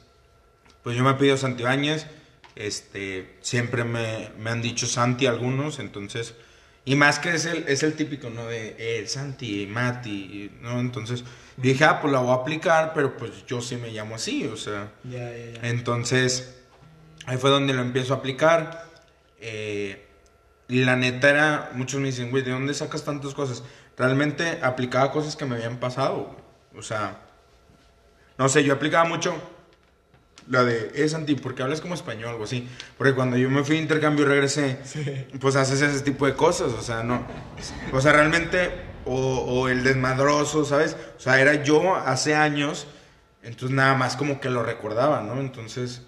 pues 0.82 0.96
yo 0.96 1.04
me 1.04 1.10
he 1.10 1.14
pedido 1.14 1.36
Santibáñez. 1.36 2.06
Este, 2.54 3.36
siempre 3.42 3.84
me, 3.84 4.30
me 4.38 4.50
han 4.50 4.62
dicho 4.62 4.86
Santi 4.86 5.26
algunos, 5.26 5.78
entonces, 5.78 6.34
y 6.86 6.94
más 6.94 7.18
que 7.18 7.34
es 7.34 7.44
el, 7.44 7.64
es 7.68 7.82
el 7.82 7.94
típico, 7.94 8.30
¿no? 8.30 8.46
De 8.46 8.76
eh, 8.78 9.06
Santi, 9.06 9.66
Mati, 9.66 10.52
¿no? 10.62 10.80
Entonces, 10.80 11.24
dije, 11.58 11.84
ah, 11.84 12.00
pues 12.00 12.12
la 12.12 12.20
voy 12.20 12.30
a 12.30 12.40
aplicar, 12.40 12.92
pero 12.94 13.16
pues 13.16 13.44
yo 13.46 13.60
sí 13.60 13.76
me 13.76 13.90
llamo 13.90 14.14
así, 14.14 14.46
o 14.46 14.56
sea. 14.56 14.92
Ya, 15.04 15.18
ya, 15.36 15.60
ya. 15.60 15.68
Entonces, 15.68 16.54
ahí 17.26 17.36
fue 17.36 17.50
donde 17.50 17.74
lo 17.74 17.82
empiezo 17.82 18.14
a 18.14 18.18
aplicar. 18.18 18.86
Eh, 19.38 20.06
y 20.68 20.84
la 20.84 20.96
neta 20.96 21.28
era, 21.28 21.70
muchos 21.74 22.00
me 22.00 22.06
dicen, 22.06 22.30
güey, 22.30 22.42
¿de 22.42 22.52
dónde 22.52 22.72
sacas 22.72 23.04
tantas 23.04 23.34
cosas? 23.34 23.64
Realmente 23.98 24.60
aplicaba 24.62 25.12
cosas 25.12 25.36
que 25.36 25.44
me 25.44 25.56
habían 25.56 25.78
pasado. 25.78 26.24
güey. 26.24 26.45
O 26.76 26.82
sea, 26.82 27.20
no 28.38 28.48
sé, 28.48 28.64
yo 28.64 28.74
aplicaba 28.74 29.08
mucho 29.08 29.34
la 30.48 30.62
de, 30.64 30.92
es 30.94 31.12
Santi, 31.12 31.34
porque 31.34 31.62
hablas 31.62 31.80
como 31.80 31.94
español 31.94 32.36
o 32.40 32.44
así. 32.44 32.68
Porque 32.96 33.14
cuando 33.14 33.36
yo 33.36 33.50
me 33.50 33.64
fui 33.64 33.76
de 33.76 33.82
intercambio 33.82 34.24
y 34.24 34.28
regresé, 34.28 34.78
pues 35.40 35.56
haces 35.56 35.82
ese 35.82 36.02
tipo 36.02 36.26
de 36.26 36.34
cosas. 36.34 36.72
O 36.72 36.82
sea, 36.82 37.02
no. 37.02 37.26
O 37.92 38.00
sea, 38.00 38.12
realmente, 38.12 38.70
o, 39.04 39.14
o 39.14 39.68
el 39.68 39.82
desmadroso, 39.82 40.64
¿sabes? 40.64 40.96
O 41.16 41.20
sea, 41.20 41.40
era 41.40 41.62
yo 41.62 41.96
hace 41.96 42.34
años, 42.34 42.86
entonces 43.42 43.74
nada 43.74 43.94
más 43.94 44.16
como 44.16 44.40
que 44.40 44.50
lo 44.50 44.62
recordaba, 44.62 45.22
¿no? 45.22 45.40
Entonces, 45.40 46.02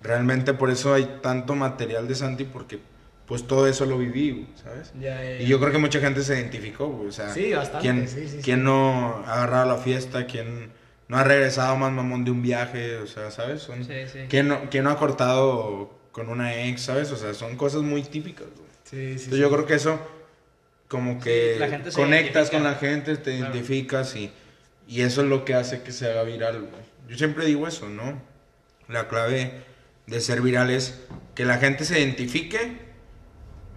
realmente 0.00 0.54
por 0.54 0.70
eso 0.70 0.94
hay 0.94 1.18
tanto 1.22 1.54
material 1.54 2.08
de 2.08 2.14
Santi, 2.14 2.44
porque 2.44 2.80
pues 3.26 3.46
todo 3.46 3.66
eso 3.66 3.84
lo 3.86 3.98
viví, 3.98 4.48
¿sabes? 4.62 4.92
Ya, 5.00 5.22
ya, 5.22 5.30
ya. 5.32 5.40
Y 5.42 5.46
yo 5.46 5.58
creo 5.58 5.72
que 5.72 5.78
mucha 5.78 6.00
gente 6.00 6.22
se 6.22 6.34
identificó, 6.34 6.86
o 7.06 7.10
sea, 7.12 7.28
Sí, 7.34 7.52
bastante, 7.52 7.80
¿quién, 7.82 8.08
sí, 8.08 8.28
sí, 8.28 8.38
quién 8.42 8.62
no 8.64 9.24
ha 9.26 9.34
agarrado 9.34 9.66
la 9.66 9.78
fiesta? 9.78 10.26
¿Quién 10.26 10.70
no 11.08 11.18
ha 11.18 11.24
regresado 11.24 11.76
más 11.76 11.92
mamón 11.92 12.24
de 12.24 12.30
un 12.30 12.42
viaje? 12.42 12.96
O 12.96 13.06
sea, 13.06 13.30
¿sabes? 13.30 13.62
Son-. 13.62 13.86
¿quién, 14.28 14.48
no, 14.48 14.70
quién 14.70 14.84
no 14.84 14.90
ha 14.90 14.96
cortado 14.96 15.90
con 16.12 16.28
una 16.28 16.54
ex, 16.64 16.82
¿sabes? 16.82 17.10
O 17.12 17.16
sea, 17.16 17.34
son 17.34 17.56
cosas 17.56 17.82
muy 17.82 18.02
típicas, 18.02 18.46
güey. 18.56 18.66
Sí, 18.84 18.96
sí, 19.18 19.24
Entonces 19.24 19.38
yo 19.38 19.50
creo 19.50 19.66
que 19.66 19.74
eso, 19.74 19.98
como 20.88 21.18
que 21.20 21.56
la 21.58 21.68
gente 21.68 21.90
se 21.90 21.96
conectas 22.00 22.50
con 22.50 22.62
la 22.62 22.74
gente, 22.76 23.16
te 23.16 23.38
Claro. 23.38 23.52
identificas 23.54 24.14
y, 24.14 24.30
y 24.86 25.00
eso 25.00 25.22
es 25.22 25.26
lo 25.28 25.44
que 25.44 25.54
hace 25.54 25.82
que 25.82 25.90
se 25.90 26.06
haga 26.08 26.22
viral, 26.22 26.60
güey. 26.60 26.82
Yo 27.08 27.16
siempre 27.18 27.44
digo 27.44 27.66
eso, 27.66 27.88
¿no? 27.88 28.22
La 28.88 29.08
clave 29.08 29.52
de 30.06 30.20
ser 30.20 30.40
viral 30.42 30.70
es 30.70 31.00
que 31.34 31.44
la 31.44 31.58
gente 31.58 31.84
se 31.84 31.98
identifique, 31.98 32.85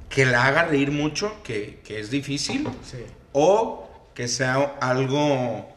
que 0.10 0.26
la 0.26 0.46
haga 0.46 0.66
reír 0.66 0.92
mucho, 0.92 1.32
que, 1.44 1.80
que 1.84 2.00
es 2.00 2.10
difícil, 2.12 2.68
Sí. 2.84 2.98
o 3.32 3.88
que 4.16 4.28
sea 4.28 4.76
algo, 4.82 5.70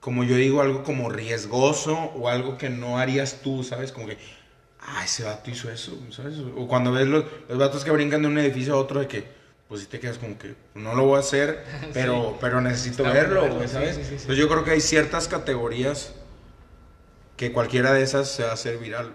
como 0.00 0.24
yo 0.24 0.36
digo, 0.36 0.60
algo 0.62 0.82
como 0.84 1.10
riesgoso 1.10 1.94
o 2.14 2.28
algo 2.28 2.56
que 2.58 2.70
no 2.70 2.98
harías 2.98 3.40
tú, 3.42 3.64
¿sabes? 3.64 3.92
Como 3.92 4.06
que, 4.06 4.18
ah, 4.80 5.02
ese 5.04 5.24
vato 5.24 5.50
hizo 5.50 5.70
eso, 5.70 5.98
¿sabes? 6.10 6.36
O 6.56 6.66
cuando 6.68 6.92
ves 6.92 7.06
los, 7.08 7.24
los 7.48 7.58
vatos 7.58 7.84
que 7.84 7.90
brincan 7.90 8.22
de 8.22 8.28
un 8.28 8.38
edificio 8.38 8.74
a 8.74 8.78
otro, 8.78 9.00
de 9.00 9.08
que, 9.08 9.24
pues 9.68 9.80
sí 9.82 9.88
te 9.88 9.98
quedas 9.98 10.18
como 10.18 10.38
que, 10.38 10.54
no 10.74 10.94
lo 10.94 11.04
voy 11.04 11.16
a 11.16 11.20
hacer, 11.20 11.64
pero, 11.92 12.38
pero 12.40 12.60
necesito 12.60 13.02
Está 13.04 13.12
verlo, 13.12 13.42
verlo, 13.42 13.68
¿sabes? 13.68 13.96
sí. 13.96 14.02
Entonces 14.02 14.36
yo 14.36 14.48
creo 14.48 14.62
que 14.64 14.70
hay 14.70 14.80
ciertas 14.80 15.26
categorías 15.28 16.14
que 17.36 17.52
cualquiera 17.52 17.92
de 17.92 18.02
esas 18.02 18.30
se 18.30 18.44
va 18.44 18.50
a 18.50 18.54
hacer 18.54 18.78
viral. 18.78 19.12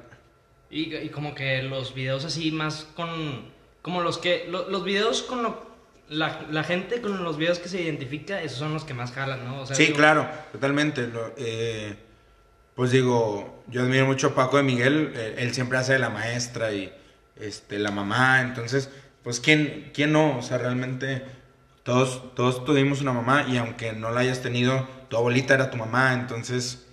Y, 0.70 0.96
y 0.96 1.10
como 1.10 1.34
que 1.36 1.63
los 1.63 1.93
videos 1.96 2.25
así 2.25 2.51
más 2.51 2.86
con... 2.96 3.60
Como 3.82 4.02
los 4.02 4.18
que... 4.18 4.48
lo- 4.50 4.70
los 4.70 4.84
videos 4.84 5.24
con 5.24 5.44
lo... 5.44 5.72
La, 6.10 6.46
la 6.52 6.64
gente 6.66 7.00
con 7.02 7.24
los 7.24 7.38
videos 7.38 7.60
que 7.60 7.70
se 7.70 7.82
identifica, 7.82 8.42
esos 8.42 8.58
son 8.60 8.74
los 8.74 8.84
que 8.84 8.94
más 8.94 9.14
jalan, 9.14 9.46
¿no? 9.46 9.62
O 9.62 9.66
sea, 9.66 9.78
Sí, 9.78 9.86
digo, 9.86 9.98
claro, 9.98 10.28
totalmente. 10.52 11.08
lo- 11.08 11.34
eh, 11.38 11.96
pues 12.76 12.92
digo, 12.92 13.64
yo 13.68 13.82
admiro 13.84 14.06
mucho 14.06 14.28
a 14.28 14.36
Paco 14.36 14.58
de 14.58 14.64
Miguel, 14.64 15.14
él 15.38 15.54
siempre 15.54 15.78
hace 15.78 15.94
de 15.94 16.00
la 16.00 16.10
maestra 16.10 16.74
y 16.74 16.92
este, 17.40 17.80
la 17.80 17.92
mamá, 17.92 18.42
entonces, 18.42 18.90
pues, 19.24 19.40
¿quién, 19.40 19.92
quién 19.94 20.12
no? 20.12 20.38
O 20.38 20.42
sea, 20.42 20.58
realmente 20.58 21.24
todos, 21.84 22.36
todos 22.36 22.66
tuvimos 22.66 23.00
una 23.02 23.14
mamá 23.14 23.46
y 23.48 23.56
aunque 23.58 23.94
no 23.94 24.12
la 24.12 24.20
hayas 24.22 24.42
tenido, 24.42 24.86
tu 25.10 25.16
abuelita 25.16 25.54
era 25.54 25.72
tu 25.72 25.78
mamá, 25.78 26.14
entonces, 26.14 26.86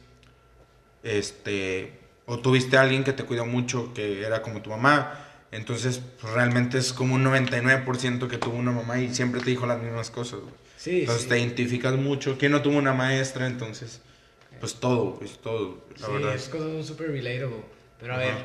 este, 1.02 1.99
o 2.26 2.38
tuviste 2.38 2.76
a 2.76 2.83
alguien 2.83 3.04
que 3.04 3.12
te 3.12 3.25
cuidó 3.25 3.47
mucho, 3.47 3.92
que 3.95 4.25
era 4.25 4.42
como 4.42 4.62
tu 4.62 4.71
mamá, 4.71 5.27
entonces, 5.50 6.00
pues, 6.20 6.32
realmente 6.34 6.78
es 6.78 6.92
como 6.92 7.14
un 7.14 7.24
99% 7.24 8.28
que 8.28 8.38
tuvo 8.38 8.56
una 8.56 8.72
mamá 8.72 9.00
y 9.00 9.14
siempre 9.14 9.40
te 9.40 9.50
dijo 9.50 9.66
las 9.66 9.80
mismas 9.80 10.10
cosas. 10.10 10.40
güey. 10.40 10.52
Sí, 10.76 11.00
Entonces 11.00 11.24
sí. 11.24 11.28
te 11.30 11.38
identificas 11.38 11.94
mucho. 11.96 12.36
¿Quién 12.38 12.52
no 12.52 12.62
tuvo 12.62 12.78
una 12.78 12.92
maestra? 12.92 13.46
Entonces, 13.46 14.00
pues 14.60 14.74
todo, 14.76 15.14
pues 15.18 15.38
todo, 15.38 15.84
la 15.98 16.06
sí, 16.06 16.12
verdad. 16.12 16.34
es 16.34 16.48
como 16.48 16.82
súper 16.82 17.10
relatable. 17.10 17.62
Pero 17.98 18.12
a 18.14 18.16
Ajá. 18.16 18.26
ver, 18.26 18.44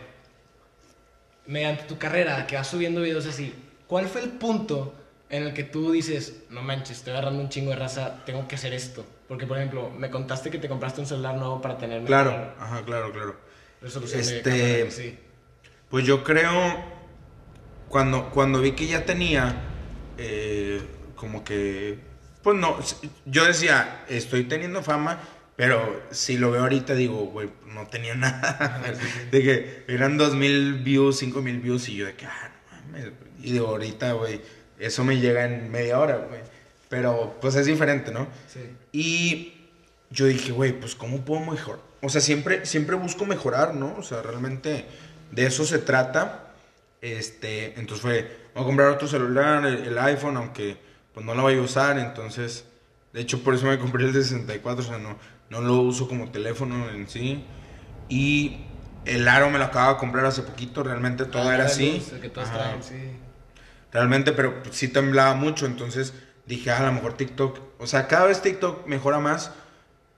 mediante 1.45 1.83
tu 1.83 1.97
carrera, 1.97 2.47
que 2.47 2.55
vas 2.55 2.67
subiendo 2.67 3.01
videos 3.01 3.25
así, 3.25 3.53
¿cuál 3.87 4.07
fue 4.07 4.21
el 4.21 4.29
punto 4.31 4.93
en 5.29 5.43
el 5.43 5.53
que 5.53 5.63
tú 5.63 5.91
dices, 5.91 6.43
no 6.49 6.61
manches, 6.61 6.97
estoy 6.97 7.11
agarrando 7.13 7.41
un 7.41 7.49
chingo 7.49 7.71
de 7.71 7.75
raza, 7.77 8.23
tengo 8.25 8.47
que 8.47 8.55
hacer 8.55 8.73
esto? 8.73 9.05
Porque, 9.27 9.45
por 9.45 9.57
ejemplo, 9.57 9.89
me 9.91 10.09
contaste 10.09 10.49
que 10.49 10.57
te 10.57 10.67
compraste 10.69 11.01
un 11.01 11.07
celular 11.07 11.35
nuevo 11.35 11.61
para 11.61 11.77
tener 11.77 12.03
Claro, 12.05 12.53
ajá, 12.59 12.83
claro, 12.85 13.11
claro. 13.11 13.35
resolución 13.81 14.21
de 14.21 14.37
Este- 14.37 14.49
cámara, 14.49 14.91
sí. 14.91 15.19
Pues 15.93 16.07
yo 16.07 16.23
creo, 16.23 16.51
cuando, 17.87 18.31
cuando 18.31 18.59
vi 18.59 18.71
que 18.71 18.87
ya 18.87 19.05
tenía, 19.05 19.61
eh, 20.17 20.81
como 21.13 21.43
que, 21.43 21.99
pues 22.41 22.57
no, 22.57 22.79
yo 23.27 23.45
decía, 23.45 24.03
estoy 24.09 24.45
teniendo 24.45 24.81
fama, 24.81 25.19
pero 25.55 26.01
si 26.09 26.39
lo 26.39 26.49
veo 26.49 26.63
ahorita 26.63 26.95
digo, 26.95 27.25
güey, 27.25 27.51
no 27.67 27.85
tenía 27.85 28.15
nada. 28.15 28.81
De 29.31 29.43
que 29.43 29.83
eran 29.87 30.17
dos 30.17 30.33
mil 30.33 30.79
views, 30.79 31.19
cinco 31.19 31.43
mil 31.43 31.59
views, 31.59 31.87
y 31.89 31.97
yo 31.97 32.07
de 32.07 32.15
que, 32.15 32.25
ah, 32.25 32.51
no 32.71 32.87
mames. 32.87 33.11
Y 33.43 33.51
digo, 33.51 33.67
ahorita, 33.67 34.13
güey, 34.13 34.41
eso 34.79 35.03
me 35.03 35.19
llega 35.19 35.45
en 35.45 35.69
media 35.69 35.99
hora, 35.99 36.17
güey. 36.27 36.41
Pero, 36.89 37.37
pues 37.39 37.53
es 37.53 37.67
diferente, 37.67 38.11
¿no? 38.11 38.27
Sí. 38.47 38.61
Y 38.91 39.67
yo 40.09 40.25
dije, 40.25 40.53
güey, 40.53 40.71
pues 40.71 40.95
¿cómo 40.95 41.23
puedo 41.23 41.41
mejorar? 41.41 41.81
O 42.01 42.09
sea, 42.09 42.19
siempre, 42.19 42.65
siempre 42.65 42.95
busco 42.95 43.27
mejorar, 43.27 43.75
¿no? 43.75 43.95
O 43.95 44.01
sea, 44.01 44.23
realmente 44.23 44.87
de 45.33 45.45
eso 45.45 45.65
se 45.65 45.79
trata. 45.79 46.39
Este, 47.01 47.77
entonces 47.79 48.01
fue, 48.01 48.37
voy 48.53 48.63
a 48.63 48.65
comprar 48.65 48.87
otro 48.89 49.07
celular, 49.07 49.65
el, 49.65 49.85
el 49.87 49.97
iPhone, 49.97 50.37
aunque 50.37 50.77
pues 51.13 51.25
no 51.25 51.35
lo 51.35 51.41
voy 51.43 51.57
a 51.57 51.61
usar, 51.61 51.99
entonces, 51.99 52.65
de 53.11 53.21
hecho 53.21 53.43
por 53.43 53.53
eso 53.53 53.65
me 53.65 53.77
compré 53.77 54.05
el 54.05 54.13
de 54.13 54.23
64, 54.23 54.83
o 54.83 54.87
sea, 54.87 54.97
no, 54.99 55.17
no 55.49 55.61
lo 55.61 55.81
uso 55.81 56.07
como 56.07 56.31
teléfono 56.31 56.89
en 56.89 57.09
sí. 57.09 57.43
Y 58.09 58.61
el 59.05 59.27
aro 59.27 59.49
me 59.49 59.59
lo 59.59 59.65
acabo 59.65 59.93
de 59.93 59.99
comprar 59.99 60.25
hace 60.25 60.43
poquito, 60.43 60.81
realmente 60.81 61.25
todo 61.25 61.49
Ah, 61.49 61.55
era 61.55 61.65
así. 61.65 61.91
luz, 61.97 62.13
el 62.13 62.21
que 62.21 62.29
todos 62.29 62.47
Ajá. 62.49 62.57
traen, 62.59 62.83
sí. 62.83 62.95
Realmente, 63.91 64.31
pero 64.31 64.55
sí 64.71 64.87
temblaba 64.87 65.35
mucho, 65.35 65.65
entonces 65.65 66.13
dije, 66.45 66.71
ah, 66.71 66.79
a 66.79 66.85
lo 66.85 66.93
mejor 66.93 67.13
TikTok, 67.17 67.59
o 67.79 67.85
sea, 67.87 68.07
cada 68.07 68.27
vez 68.27 68.41
TikTok 68.41 68.87
mejora 68.87 69.19
más 69.19 69.51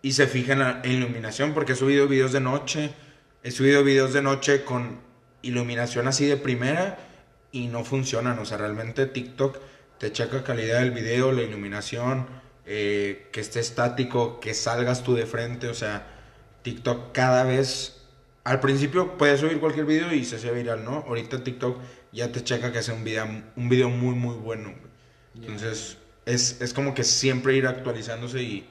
y 0.02 0.12
se 0.14 0.28
fija 0.28 0.54
en 0.54 0.60
la 0.60 0.82
iluminación, 0.84 1.54
porque 1.54 1.74
he 1.74 1.76
subido 1.76 2.08
videos 2.08 2.32
de 2.32 2.40
noche, 2.42 2.94
he 3.46 3.52
subido 3.52 3.84
videos 3.84 4.12
de 4.12 4.24
noche 4.24 4.64
con 4.64 4.98
iluminación 5.44 6.08
así 6.08 6.26
de 6.26 6.36
primera 6.36 6.98
y 7.52 7.68
no 7.68 7.84
funcionan, 7.84 8.40
o 8.40 8.46
sea, 8.46 8.58
realmente 8.58 9.06
TikTok 9.06 9.60
te 10.00 10.12
checa 10.12 10.44
calidad 10.44 10.80
del 10.80 10.90
video, 10.90 11.32
la 11.32 11.44
iluminación, 11.44 12.26
eh, 12.66 13.30
que 13.32 13.42
esté 13.42 13.60
estático, 13.60 14.40
que 14.40 14.56
salgas 14.56 15.04
tú 15.04 15.14
de 15.14 15.28
frente, 15.28 15.68
o 15.68 15.76
sea, 15.76 16.08
TikTok 16.64 17.12
cada 17.12 17.44
vez 17.44 18.02
al 18.46 18.60
principio 18.62 19.16
puedes 19.16 19.42
subir 19.42 19.60
cualquier 19.60 19.86
video 19.86 20.12
y 20.12 20.26
se 20.26 20.38
hace 20.38 20.52
viral, 20.52 20.84
¿no? 20.84 21.06
Ahorita 21.08 21.44
TikTok 21.44 21.80
ya 22.12 22.32
te 22.32 22.44
checa 22.44 22.72
que 22.72 22.80
hace 22.80 22.94
un 22.94 23.04
video, 23.04 23.28
un 23.56 23.70
video 23.70 23.90
muy, 23.90 24.16
muy 24.16 24.38
bueno. 24.38 24.74
Entonces, 25.36 25.98
es, 26.26 26.62
es 26.62 26.74
como 26.74 26.96
que 26.96 27.04
siempre 27.04 27.56
ir 27.56 27.68
actualizándose 27.68 28.42
y 28.42 28.68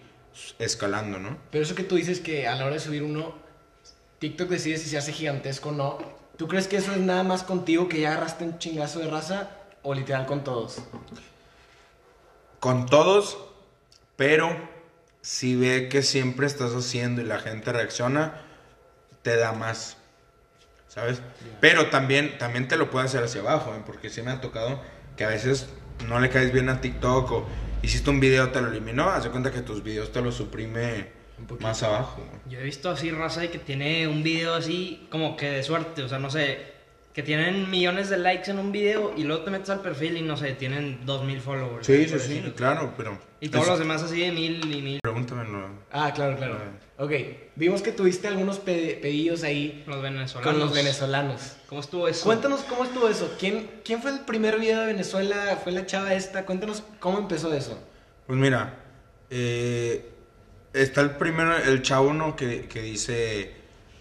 escalando, 0.58 1.20
¿no? 1.20 1.38
Pero 1.52 1.62
eso 1.62 1.76
que 1.76 1.84
tú 1.84 1.94
dices 1.94 2.18
que 2.18 2.48
a 2.48 2.56
la 2.56 2.64
hora 2.64 2.74
de 2.74 2.80
subir 2.80 3.04
uno, 3.04 3.43
TikTok 4.24 4.48
decide 4.48 4.78
si 4.78 4.88
se 4.88 4.96
hace 4.96 5.12
gigantesco 5.12 5.68
o 5.68 5.72
no. 5.72 5.98
¿Tú 6.38 6.48
crees 6.48 6.66
que 6.66 6.78
eso 6.78 6.92
es 6.92 6.98
nada 6.98 7.24
más 7.24 7.42
contigo 7.42 7.90
que 7.90 8.00
ya 8.00 8.12
agarraste 8.12 8.44
un 8.44 8.58
chingazo 8.58 9.00
de 9.00 9.10
raza 9.10 9.50
o 9.82 9.92
literal 9.92 10.24
con 10.24 10.42
todos? 10.42 10.78
Con 12.58 12.86
todos, 12.86 13.36
pero 14.16 14.48
si 15.20 15.56
ve 15.56 15.90
que 15.90 16.02
siempre 16.02 16.46
estás 16.46 16.72
haciendo 16.72 17.20
y 17.20 17.26
la 17.26 17.38
gente 17.38 17.70
reacciona, 17.70 18.40
te 19.20 19.36
da 19.36 19.52
más. 19.52 19.98
¿Sabes? 20.88 21.20
Pero 21.60 21.90
también, 21.90 22.38
también 22.38 22.66
te 22.66 22.78
lo 22.78 22.88
puede 22.90 23.04
hacer 23.04 23.22
hacia 23.22 23.42
abajo, 23.42 23.74
¿eh? 23.74 23.82
porque 23.84 24.08
sí 24.08 24.22
me 24.22 24.30
ha 24.30 24.40
tocado 24.40 24.80
que 25.18 25.24
a 25.24 25.28
veces 25.28 25.66
no 26.08 26.18
le 26.18 26.30
caes 26.30 26.50
bien 26.50 26.70
a 26.70 26.80
TikTok 26.80 27.30
o 27.30 27.46
hiciste 27.82 28.08
un 28.08 28.20
video, 28.20 28.48
te 28.52 28.62
lo 28.62 28.68
eliminó, 28.68 29.10
haz 29.10 29.24
de 29.24 29.30
cuenta 29.30 29.52
que 29.52 29.60
tus 29.60 29.82
videos 29.82 30.12
te 30.12 30.22
lo 30.22 30.32
suprime. 30.32 31.23
Más 31.60 31.82
abajo. 31.82 32.22
Yo 32.48 32.58
he 32.58 32.62
visto 32.62 32.90
así 32.90 33.10
raza 33.10 33.40
de 33.40 33.50
que 33.50 33.58
tiene 33.58 34.06
un 34.08 34.22
video 34.22 34.54
así 34.54 35.06
como 35.10 35.36
que 35.36 35.50
de 35.50 35.62
suerte, 35.62 36.02
o 36.02 36.08
sea, 36.08 36.18
no 36.18 36.30
sé, 36.30 36.72
que 37.12 37.22
tienen 37.22 37.70
millones 37.70 38.10
de 38.10 38.18
likes 38.18 38.50
en 38.50 38.58
un 38.58 38.72
video 38.72 39.14
y 39.16 39.22
luego 39.24 39.42
te 39.44 39.50
metes 39.52 39.70
al 39.70 39.80
perfil 39.80 40.16
y 40.16 40.22
no 40.22 40.36
sé, 40.36 40.52
tienen 40.54 41.06
dos 41.06 41.24
mil 41.24 41.40
followers. 41.40 41.86
Sí, 41.86 42.08
sí, 42.08 42.18
sí, 42.18 42.52
claro, 42.56 42.92
pero... 42.96 43.18
Y 43.40 43.48
todos 43.50 43.64
es- 43.64 43.70
los 43.70 43.78
demás 43.78 44.02
así 44.02 44.20
de 44.20 44.32
mil 44.32 44.72
y 44.74 44.82
mil. 44.82 44.98
Pregúntamelo. 45.02 45.68
Ah, 45.92 46.12
claro, 46.14 46.36
claro. 46.36 46.58
Ok, 46.96 47.10
vimos 47.56 47.82
que 47.82 47.92
tuviste 47.92 48.26
algunos 48.28 48.58
pe- 48.58 48.98
pedidos 49.02 49.42
ahí 49.42 49.84
Los 49.86 50.00
venezolanos. 50.00 50.42
con 50.52 50.58
los 50.60 50.72
venezolanos. 50.74 51.56
¿Cómo 51.68 51.80
estuvo 51.80 52.08
eso? 52.08 52.24
Cuéntanos 52.24 52.60
cómo 52.62 52.84
estuvo 52.84 53.08
eso. 53.08 53.34
¿Quién, 53.38 53.70
¿Quién 53.84 54.00
fue 54.00 54.12
el 54.12 54.20
primer 54.20 54.58
video 54.58 54.80
de 54.80 54.86
Venezuela? 54.86 55.58
¿Fue 55.62 55.72
la 55.72 55.86
chava 55.86 56.14
esta? 56.14 56.46
Cuéntanos 56.46 56.82
cómo 57.00 57.18
empezó 57.18 57.52
eso. 57.52 57.78
Pues 58.26 58.38
mira, 58.38 58.74
eh, 59.30 60.08
está 60.74 61.00
el 61.00 61.10
primero, 61.12 61.56
el 61.56 61.82
chavo, 61.82 62.12
¿no? 62.12 62.36
Que, 62.36 62.66
que 62.66 62.82
dice 62.82 63.54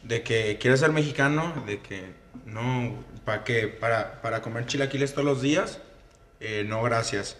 de 0.04 0.22
que 0.24 0.58
quiere 0.60 0.76
ser 0.78 0.92
mexicano, 0.92 1.64
de 1.66 1.80
que 1.82 2.12
no, 2.46 3.04
¿para 3.26 3.44
qué? 3.44 3.68
Para, 3.68 4.22
para 4.22 4.42
comer 4.42 4.66
chilaquiles 4.66 5.14
todos 5.14 5.26
los 5.26 5.42
días, 5.42 5.80
Eh, 6.46 6.66
no, 6.68 6.84
gracias. 6.84 7.38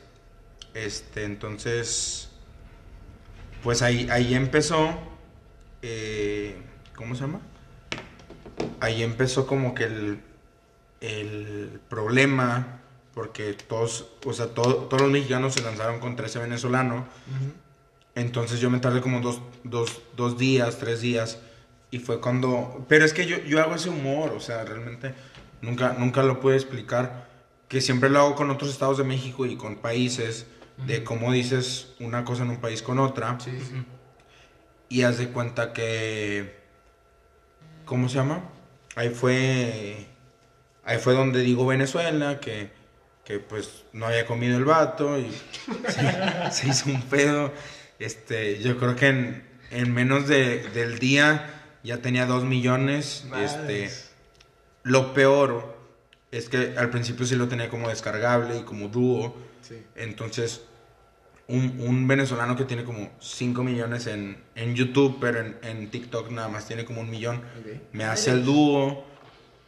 Este, 0.74 1.26
entonces, 1.26 2.30
pues 3.62 3.82
ahí, 3.82 4.08
ahí 4.10 4.34
empezó, 4.34 4.98
eh, 5.82 6.56
¿cómo 6.96 7.14
se 7.16 7.22
llama? 7.22 7.42
Ahí 8.80 9.04
empezó 9.04 9.46
como 9.46 9.76
que 9.76 9.84
el, 9.84 10.20
el 11.02 11.82
problema, 11.90 12.80
porque 13.14 13.54
todos, 13.54 14.08
o 14.26 14.32
sea, 14.34 14.48
todo- 14.48 14.86
todos 14.88 15.02
los 15.04 15.12
mexicanos 15.12 15.54
se 15.54 15.62
lanzaron 15.62 16.00
contra 16.00 16.28
ese 16.28 16.40
venezolano. 16.40 17.06
Entonces 18.16 18.60
yo 18.60 18.70
me 18.70 18.80
tardé 18.80 19.02
como 19.02 19.22
dos, 19.22 19.42
dos, 19.64 20.02
dos 20.16 20.38
días, 20.38 20.78
tres 20.78 21.02
días. 21.02 21.40
Y 21.92 22.00
fue 22.00 22.20
cuando... 22.20 22.86
Pero 22.88 23.06
es 23.06 23.14
que 23.14 23.26
yo, 23.26 23.38
yo 23.38 23.62
hago 23.62 23.76
ese 23.76 23.90
humor, 23.90 24.32
o 24.32 24.40
sea, 24.40 24.64
realmente 24.64 25.14
nunca, 25.62 25.96
nunca 25.98 26.24
lo 26.24 26.40
pude 26.40 26.56
explicar. 26.56 27.28
Que 27.68 27.82
siempre 27.82 28.10
lo 28.10 28.20
hago 28.20 28.36
con 28.36 28.50
otros 28.50 28.70
estados 28.70 28.98
de 28.98 29.04
México 29.04 29.46
y 29.46 29.56
con 29.56 29.78
países. 29.78 30.48
De 30.86 31.04
cómo 31.04 31.32
dices 31.32 31.94
una 32.00 32.26
cosa 32.26 32.44
en 32.44 32.50
un 32.50 32.58
país 32.58 32.82
con 32.82 33.00
otra. 33.00 33.40
Sí, 33.40 33.52
sí. 33.60 33.86
Y 34.90 35.04
haz 35.04 35.18
de 35.18 35.30
cuenta 35.30 35.72
que. 35.72 36.62
¿Cómo 37.86 38.10
se 38.10 38.16
llama? 38.16 38.44
Ahí 38.96 39.10
fue. 39.10 40.08
Ahí 40.84 40.98
fue 40.98 41.14
donde 41.14 41.42
digo 41.42 41.66
Venezuela, 41.66 42.40
que, 42.40 42.72
que 43.24 43.40
pues 43.40 43.84
no 43.94 44.08
había 44.08 44.26
comido 44.26 44.58
el 44.58 44.66
vato 44.66 45.18
y 45.18 45.32
se, 45.90 46.52
se 46.52 46.68
hizo 46.68 46.90
un 46.90 47.02
pedo. 47.04 47.52
Este, 48.04 48.60
yo 48.60 48.78
creo 48.78 48.98
que 48.98 49.08
en, 49.08 49.44
en 49.72 49.94
menos 49.94 50.28
de, 50.28 50.68
del 50.74 51.00
día 51.00 51.78
ya 51.84 52.02
tenía 52.02 52.26
dos 52.26 52.44
millones. 52.44 53.26
Este, 53.42 53.90
lo 54.84 55.14
peor 55.14 55.78
es 56.30 56.50
que 56.50 56.74
al 56.78 56.90
principio 56.90 57.26
sí 57.26 57.36
lo 57.38 57.48
tenía 57.48 57.70
como 57.70 57.88
descargable 57.88 58.58
y 58.58 58.64
como 58.64 58.90
dúo. 58.90 59.34
Sí. 59.62 59.82
Entonces, 59.96 60.66
un, 61.48 61.80
un 61.80 62.06
venezolano 62.06 62.58
que 62.58 62.66
tiene 62.66 62.84
como 62.84 63.10
5 63.22 63.64
millones 63.64 64.08
en, 64.08 64.36
en 64.56 64.76
YouTube, 64.76 65.18
pero 65.22 65.40
en, 65.40 65.58
en 65.64 65.90
TikTok 65.90 66.30
nada 66.30 66.50
más 66.50 66.68
tiene 66.68 66.84
como 66.84 67.00
un 67.00 67.10
millón, 67.10 67.42
me 67.94 68.04
hace 68.04 68.32
el 68.32 68.44
dúo. 68.44 69.06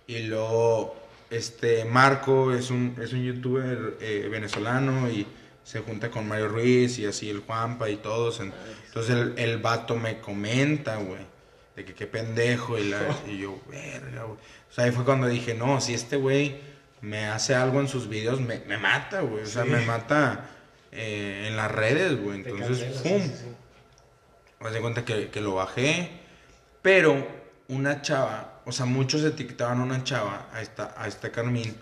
Y 0.08 0.24
luego, 0.24 0.98
este, 1.30 1.86
Marco 1.86 2.54
es 2.54 2.70
un, 2.70 2.98
es 3.02 3.14
un 3.14 3.24
youtuber 3.24 3.98
eh, 4.02 4.28
venezolano 4.30 5.10
y 5.10 5.26
se 5.66 5.80
junta 5.82 6.10
con 6.10 6.26
Mario 6.28 6.48
Ruiz 6.48 6.98
y 7.00 7.06
así 7.06 7.30
el 7.30 7.40
Juanpa 7.42 7.90
y 7.90 7.98
todos. 7.98 8.40
en- 8.40 8.54
Entonces 8.88 9.12
el, 9.16 9.34
el 9.38 9.58
vato 9.58 9.96
me 9.98 10.20
comenta, 10.20 10.96
güey, 10.98 11.26
de 11.76 11.84
que 11.84 11.94
qué 11.94 12.08
pendejo. 12.08 12.78
Y, 12.78 12.86
la, 12.86 13.00
y 13.28 13.40
yo, 13.40 13.60
verga, 13.70 14.24
güey. 14.24 14.38
O 14.38 14.74
sea, 14.74 14.86
ahí 14.86 14.92
fue 14.92 15.04
cuando 15.04 15.28
dije, 15.28 15.54
no, 15.56 15.82
si 15.82 15.94
este 15.94 16.16
güey 16.16 16.62
me 17.02 17.26
hace 17.26 17.54
algo 17.56 17.82
en 17.82 17.88
sus 17.88 18.08
videos, 18.08 18.40
me, 18.40 18.60
me 18.60 18.78
mata, 18.78 19.20
güey. 19.22 19.44
O 19.44 19.48
sea, 19.48 19.64
Sí. 19.64 19.70
me 19.70 19.82
mata 19.86 20.50
eh, 20.92 21.48
en 21.50 21.58
las 21.58 21.70
redes, 21.72 22.22
güey. 22.22 22.38
Entonces, 22.46 22.80
cancelas, 22.80 23.02
¡pum! 23.02 23.22
sí, 23.22 23.34
sí. 23.44 23.56
Me 24.62 24.70
de 24.72 24.80
cuenta 24.82 25.04
que, 25.04 25.30
que 25.30 25.42
lo 25.42 25.56
bajé. 25.56 26.10
Pero 26.82 27.28
una 27.68 28.02
chava, 28.04 28.62
o 28.66 28.72
sea, 28.72 28.86
muchos 28.86 29.24
etiquetaban 29.24 29.82
a 29.82 29.84
una 29.84 30.04
chava, 30.04 30.48
a 30.54 30.62
esta, 30.62 30.94
a 30.98 31.08
esta 31.08 31.32
Carmín, 31.32 31.76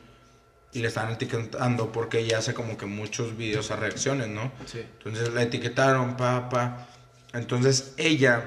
y 0.73 0.79
le 0.79 0.87
estaban 0.87 1.13
etiquetando 1.13 1.91
porque 1.91 2.19
ella 2.19 2.39
hace 2.39 2.53
como 2.53 2.77
que 2.77 2.87
muchos 2.87 3.37
videos 3.37 3.69
a 3.69 3.75
reacciones, 3.75 4.27
¿no? 4.27 4.51
Sí. 4.65 4.79
Entonces 4.79 5.31
la 5.33 5.43
etiquetaron, 5.43 6.17
pa, 6.17 6.49
pa. 6.49 6.87
Entonces 7.31 7.93
ella 7.97 8.45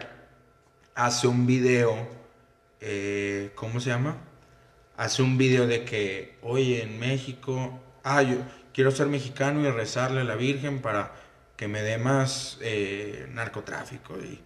hace 0.95 1.28
un 1.28 1.47
video, 1.47 2.09
eh, 2.80 3.52
¿cómo 3.54 3.78
se 3.80 3.90
llama? 3.90 4.16
Hace 4.97 5.23
un 5.23 5.38
video 5.38 5.66
de 5.66 5.85
que, 5.85 6.38
oye, 6.42 6.83
en 6.83 6.99
México, 6.99 7.80
ah, 8.02 8.23
yo 8.23 8.38
quiero 8.75 8.90
ser 8.90 9.06
mexicano 9.06 9.61
y 9.61 9.71
rezarle 9.71 10.23
a 10.23 10.25
la 10.25 10.35
Virgen 10.35 10.80
para 10.80 11.12
que 11.56 11.68
me 11.68 11.83
dé 11.83 11.97
más 11.97 12.59
eh, 12.61 13.28
narcotráfico. 13.33 14.18
Y, 14.18 14.40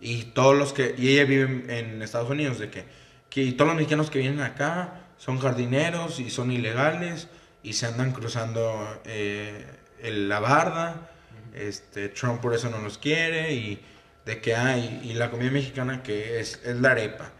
y 0.00 0.24
todos 0.24 0.56
los 0.56 0.72
que, 0.72 0.94
y 0.96 1.08
ella 1.08 1.24
vive 1.24 1.44
en, 1.44 1.70
en 1.70 2.02
Estados 2.02 2.30
Unidos, 2.30 2.58
de 2.58 2.70
que, 2.70 2.84
que 3.28 3.42
y 3.42 3.52
todos 3.52 3.68
los 3.68 3.76
mexicanos 3.76 4.10
que 4.10 4.20
vienen 4.20 4.40
acá 4.40 5.05
son 5.18 5.38
jardineros 5.38 6.20
y 6.20 6.30
son 6.30 6.50
ilegales 6.50 7.28
y 7.62 7.72
se 7.74 7.86
andan 7.86 8.12
cruzando 8.12 9.00
eh, 9.04 9.64
el- 10.02 10.28
la 10.28 10.40
barda, 10.40 11.10
este, 11.54 12.08
Trump 12.08 12.40
por 12.40 12.54
eso 12.54 12.68
no 12.70 12.78
los 12.78 12.98
quiere 12.98 13.54
y 13.54 13.82
de 14.24 14.40
que 14.40 14.54
hay, 14.56 15.00
y 15.04 15.14
la 15.14 15.30
comida 15.30 15.50
mexicana 15.50 16.02
que 16.02 16.40
es, 16.40 16.60
es 16.64 16.76
la 16.80 16.90
arepa. 16.90 17.30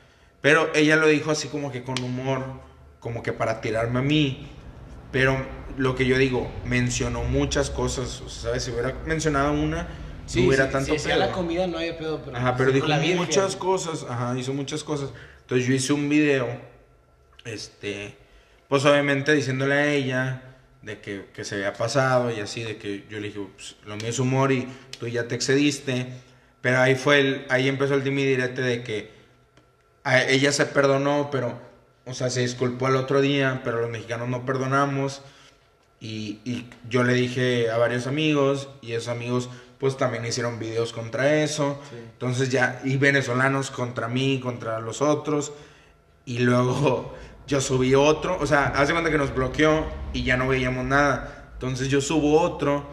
Pero 0.41 0.71
ella 0.75 0.97
lo 0.97 1.09
dijo 1.09 1.31
así 1.31 1.49
como 1.49 1.73
que 1.73 1.83
con 1.83 2.01
humor, 2.03 2.45
como 3.01 3.23
que 3.23 3.33
para 3.33 3.61
tirarme 3.61 3.99
a 3.99 4.03
mí. 4.03 4.47
Pero 5.13 5.37
lo 5.77 5.95
que 5.97 6.07
yo 6.07 6.17
digo, 6.19 6.51
mencionó 6.65 7.25
muchas 7.25 7.71
cosas, 7.71 8.21
o 8.21 8.29
sea, 8.29 8.43
¿sabes? 8.51 8.65
Si 8.65 8.71
hubiera 8.71 8.95
mencionado 9.07 9.53
una, 9.53 9.89
Sí, 10.27 10.41
no 10.41 10.49
hubiera 10.49 10.67
sí, 10.67 10.73
tanto 10.73 10.87
si 10.87 10.93
decía 10.93 11.15
pedo. 11.15 11.27
la 11.27 11.33
comida 11.33 11.67
no 11.69 11.79
había 11.79 11.97
pedo, 11.97 12.21
pero... 12.25 12.37
Ajá, 12.37 12.57
pero 12.57 12.71
sí, 12.71 12.77
dijo 12.81 12.89
muchas 13.17 13.55
cosas, 13.57 14.05
ajá, 14.09 14.37
hizo 14.39 14.53
muchas 14.53 14.83
cosas. 14.83 15.11
Entonces 15.43 15.67
yo 15.69 15.75
hice 15.75 15.93
un 15.93 16.09
video, 16.09 16.49
este, 17.47 18.17
pues 18.69 18.85
obviamente 18.85 19.33
diciéndole 19.35 19.75
a 19.75 19.93
ella 19.93 20.43
de 20.83 21.01
que, 21.01 21.27
que 21.35 21.45
se 21.45 21.57
había 21.57 21.73
pasado 21.73 22.31
y 22.31 22.41
así, 22.41 22.63
de 22.63 22.77
que 22.77 23.05
yo 23.09 23.19
le 23.19 23.29
dije, 23.29 23.41
pues, 23.55 23.77
lo 23.87 23.97
mío 23.97 24.09
es 24.09 24.19
humor 24.19 24.53
y 24.53 24.69
tú 24.99 25.09
ya 25.09 25.27
te 25.27 25.35
excediste. 25.35 26.07
Pero 26.61 26.79
ahí 26.81 26.95
fue 26.95 27.21
el, 27.21 27.47
ahí 27.49 27.69
empezó 27.69 27.95
el 27.95 28.05
dime 28.05 28.23
y 28.23 28.27
direte 28.27 28.63
de 28.63 28.83
que 28.83 29.11
a- 30.05 30.25
ella 30.25 30.53
se 30.53 30.67
perdonó, 30.67 31.29
pero, 31.31 31.61
o 32.05 32.15
sea, 32.15 32.31
se 32.31 32.41
disculpó 32.41 32.89
el 32.89 32.97
otro 32.97 33.21
día, 33.21 33.61
pero 33.65 33.81
los 33.81 33.91
mexicanos 33.91 34.29
no 34.29 34.45
perdonamos. 34.45 35.23
Y, 36.01 36.41
y 36.45 36.69
yo 36.89 37.05
le 37.05 37.15
dije 37.15 37.71
a 37.71 37.79
varios 37.79 38.07
amigos, 38.07 38.69
y 38.83 38.93
esos 38.93 39.09
amigos 39.09 39.49
pues 39.79 39.97
también 39.97 40.25
hicieron 40.25 40.59
videos 40.59 40.93
contra 40.93 41.43
eso. 41.43 41.81
Sí. 41.91 41.97
Entonces 42.13 42.51
ya, 42.51 42.81
y 42.85 42.97
venezolanos 42.97 43.71
contra 43.71 44.09
mí, 44.09 44.41
contra 44.43 44.81
los 44.81 45.03
otros. 45.03 45.53
Y 46.25 46.39
luego 46.41 47.15
yo 47.47 47.61
subí 47.61 47.95
otro, 47.95 48.39
o 48.41 48.47
sea, 48.47 48.67
hace 48.69 48.93
cuenta 48.93 49.11
que 49.11 49.19
nos 49.19 49.35
bloqueó 49.35 49.87
y 50.13 50.25
ya 50.25 50.37
no 50.37 50.49
veíamos 50.49 50.85
nada. 50.85 51.51
Entonces 51.55 51.89
yo 51.89 52.01
subo 52.01 52.41
otro 52.41 52.87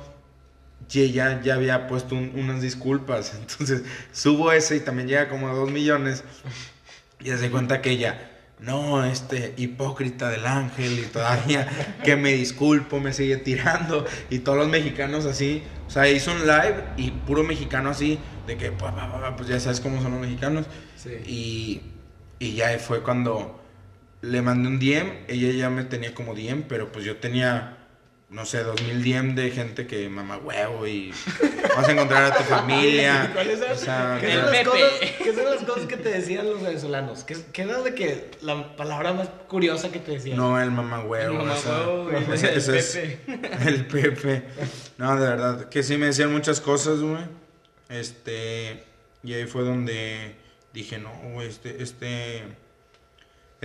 y 0.92 1.02
ella 1.02 1.42
ya 1.42 1.56
había 1.56 1.88
puesto 1.88 2.16
un- 2.16 2.34
unas 2.36 2.62
disculpas. 2.62 3.34
Entonces 3.40 3.84
subo 4.12 4.52
ese 4.52 4.76
y 4.78 4.80
también 4.82 5.08
llega 5.08 5.30
como 5.30 5.48
a 5.50 5.54
dos 5.54 5.72
millones. 5.72 6.24
Y 7.20 7.32
hace 7.32 7.50
cuenta 7.50 7.82
que 7.82 7.92
ella, 7.92 8.30
no, 8.60 9.04
este 9.06 9.54
hipócrita 9.58 10.30
del 10.30 10.46
ángel 10.46 11.00
y 11.00 11.04
todavía 11.04 11.68
que 12.04 12.16
me 12.16 12.34
disculpo, 12.34 13.00
me 13.00 13.14
sigue 13.14 13.38
tirando. 13.38 14.06
Y 14.30 14.40
todos 14.40 14.58
los 14.58 14.68
mexicanos 14.68 15.26
así, 15.26 15.64
o 15.88 15.90
sea, 15.90 16.08
hizo 16.10 16.32
un 16.32 16.42
live 16.42 16.84
y 16.98 17.12
puro 17.12 17.44
mexicano 17.44 17.90
así, 17.90 18.20
de 18.46 18.58
que, 18.58 18.72
pa, 18.72 19.34
pues 19.38 19.48
ya 19.50 19.60
sabes 19.60 19.80
cómo 19.80 20.02
son 20.02 20.12
los 20.12 20.22
mexicanos. 20.22 20.66
Sí. 20.96 21.12
Y, 21.26 21.82
y 22.40 22.56
ya 22.56 22.78
fue 22.78 23.02
cuando 23.02 23.63
le 24.24 24.42
mandé 24.42 24.70
un 24.70 24.80
DM, 24.80 25.26
ella 25.28 25.52
ya 25.52 25.70
me 25.70 25.84
tenía 25.84 26.14
como 26.16 26.34
DM, 26.34 26.64
pero 26.64 26.92
pues 26.94 27.04
yo 27.04 27.18
tenía, 27.18 27.78
no 28.30 28.46
sé, 28.46 28.64
2000 28.64 29.04
DM 29.04 29.36
de 29.36 29.52
gente 29.52 29.86
que 29.86 30.08
mamá 30.08 30.38
huevo 30.38 30.88
y 30.88 31.14
vas 31.76 31.88
a 31.88 31.92
encontrar 31.92 32.32
a 32.32 32.38
tu 32.38 32.44
familia. 32.46 33.30
¿Cuáles 33.34 33.60
eran? 33.60 33.74
O 33.74 33.76
sea, 33.78 34.18
¿Qué 34.22 34.32
El 34.34 34.42
son, 34.42 34.52
las 34.54 34.64
cosas, 34.64 34.90
qué 35.22 35.34
son 35.36 35.46
las 35.46 35.64
cosas 35.66 35.86
que 35.88 35.98
te 35.98 36.10
decían 36.10 36.50
los 36.50 36.62
venezolanos? 36.62 37.26
¿Qué, 37.26 37.36
qué 37.52 37.64
era 37.64 37.82
de 37.82 37.94
que 37.94 38.32
la 38.42 38.78
palabra 38.78 39.12
más 39.12 39.28
curiosa 39.50 39.92
que 39.92 40.00
te 40.00 40.14
decían? 40.14 40.38
no, 40.38 40.60
el 40.62 40.72
mamá 40.72 41.02
huevo. 41.04 41.36
Mamá 41.40 41.54
o 41.54 41.58
sea, 41.58 41.78
huevo, 41.80 42.04
güey, 42.10 42.24
ese- 42.34 42.54
el 42.54 42.58
es 42.78 42.98
Pepe. 42.98 43.68
el 43.68 43.86
Pepe. 43.88 44.44
No, 44.98 45.16
de 45.20 45.28
verdad, 45.28 45.68
que 45.70 45.84
sí 45.84 45.98
me 45.98 46.06
decían 46.06 46.32
muchas 46.32 46.62
cosas, 46.62 47.02
güey. 47.02 47.24
Este, 47.90 48.84
y 49.22 49.34
ahí 49.34 49.46
fue 49.46 49.64
donde 49.64 50.36
dije, 50.74 50.98
no, 50.98 51.12
güey, 51.34 51.50
este, 51.50 51.84
este, 51.84 52.44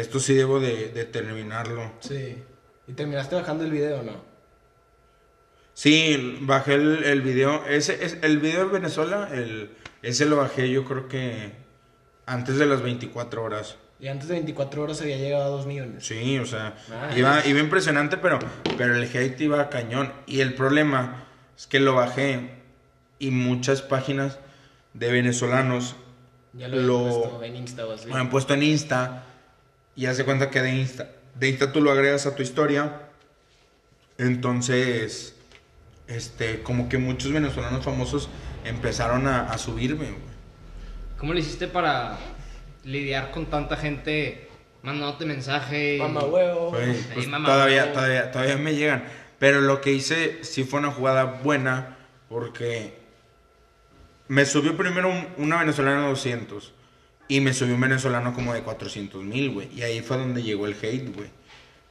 esto 0.00 0.20
sí 0.20 0.34
debo 0.34 0.60
de, 0.60 0.88
de 0.90 1.04
terminarlo. 1.04 1.92
Sí. 2.00 2.36
¿Y 2.86 2.92
terminaste 2.92 3.34
bajando 3.34 3.64
el 3.64 3.70
video 3.70 4.00
o 4.00 4.02
no? 4.02 4.12
Sí, 5.74 6.38
bajé 6.42 6.74
el, 6.74 7.04
el 7.04 7.22
video. 7.22 7.64
Ese, 7.66 8.04
es, 8.04 8.18
el 8.22 8.38
video 8.38 8.66
de 8.66 8.72
Venezuela, 8.72 9.28
el, 9.32 9.70
ese 10.02 10.26
lo 10.26 10.36
bajé 10.36 10.70
yo 10.70 10.84
creo 10.84 11.08
que 11.08 11.52
antes 12.26 12.58
de 12.58 12.66
las 12.66 12.82
24 12.82 13.42
horas. 13.42 13.76
Y 14.00 14.08
antes 14.08 14.28
de 14.28 14.34
24 14.34 14.82
horas 14.82 15.00
había 15.00 15.16
llegado 15.16 15.44
a 15.44 15.48
2 15.48 15.66
millones. 15.66 16.04
Sí, 16.06 16.38
o 16.38 16.46
sea, 16.46 16.76
Nice. 17.08 17.18
iba, 17.18 17.44
iba 17.46 17.58
impresionante, 17.60 18.16
pero, 18.16 18.38
pero 18.76 18.96
el 18.96 19.02
hate 19.04 19.40
iba 19.40 19.68
cañón. 19.70 20.12
Y 20.26 20.40
el 20.40 20.54
problema 20.54 21.24
es 21.56 21.66
que 21.66 21.80
lo 21.80 21.94
bajé 21.94 22.50
y 23.18 23.30
muchas 23.30 23.82
páginas 23.82 24.38
de 24.94 25.10
venezolanos 25.12 25.96
Ya 26.54 26.68
lo 26.68 26.78
he 26.78 26.82
Lo- 26.82 26.98
puesto 27.20 27.42
en 27.44 27.56
Insta 27.56 27.86
o 27.86 27.92
así. 27.92 28.08
lo 28.08 28.14
han 28.16 28.30
puesto 28.30 28.54
en 28.54 28.62
Insta 28.62 29.24
y 29.98 30.06
hace 30.06 30.24
cuenta 30.24 30.48
que 30.48 30.62
de 30.62 30.74
Insta, 30.76 31.10
de 31.34 31.48
Insta 31.48 31.72
tú 31.72 31.80
lo 31.80 31.90
agregas 31.90 32.24
a 32.26 32.34
tu 32.36 32.42
historia. 32.42 33.02
Entonces, 34.16 35.34
este, 36.06 36.62
como 36.62 36.88
que 36.88 36.98
muchos 36.98 37.32
venezolanos 37.32 37.84
famosos 37.84 38.28
empezaron 38.64 39.26
a, 39.26 39.50
a 39.50 39.58
subirme, 39.58 40.06
güey. 40.06 40.28
¿Cómo 41.18 41.34
le 41.34 41.40
hiciste 41.40 41.68
para 41.68 42.16
lidiar 42.84 43.30
con 43.30 43.46
tanta 43.46 43.76
gente 43.76 44.48
mandándote 44.82 45.26
mensaje? 45.26 45.96
y- 45.96 45.98
Mamá 45.98 46.24
huevo. 46.24 46.70
Pues 46.70 47.26
mamá, 47.28 47.48
todavía, 47.48 47.82
huevo. 47.82 47.94
todavía, 47.94 48.30
todavía 48.30 48.56
me 48.56 48.74
llegan. 48.74 49.04
Pero 49.38 49.60
lo 49.60 49.80
que 49.80 49.92
hice 49.92 50.42
sí 50.42 50.64
fue 50.64 50.80
una 50.80 50.90
jugada 50.90 51.24
buena 51.24 51.96
porque 52.28 52.98
me 54.28 54.44
subió 54.46 54.76
primero 54.76 55.08
un- 55.10 55.28
una 55.36 55.58
venezolana 55.60 56.02
de 56.02 56.08
200 56.08 56.72
y 57.28 57.40
me 57.40 57.52
subió 57.52 57.74
un 57.74 57.80
venezolano 57.80 58.32
como 58.34 58.54
de 58.54 58.62
400 58.62 59.22
mil, 59.22 59.50
güey. 59.50 59.68
Y 59.74 59.82
ahí 59.82 60.00
fue 60.00 60.16
donde 60.16 60.42
llegó 60.42 60.66
el 60.66 60.74
hate, 60.80 61.14
güey. 61.14 61.28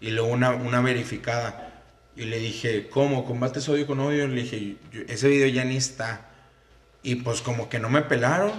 Y 0.01 0.11
luego 0.11 0.29
una, 0.29 0.51
una 0.51 0.81
verificada. 0.81 1.83
Y 2.15 2.25
le 2.25 2.39
dije, 2.39 2.89
¿cómo? 2.89 3.25
¿Combates 3.25 3.69
odio 3.69 3.85
con 3.85 3.99
odio? 3.99 4.27
Le 4.27 4.41
dije, 4.41 4.75
"Yo- 4.91 5.01
ese 5.07 5.27
video 5.27 5.47
ya 5.47 5.63
ni 5.63 5.77
está. 5.77 6.29
Y 7.03 7.15
pues 7.15 7.41
como 7.41 7.69
que 7.69 7.77
no 7.79 7.89
me 7.89 8.01
pelaron. 8.01 8.51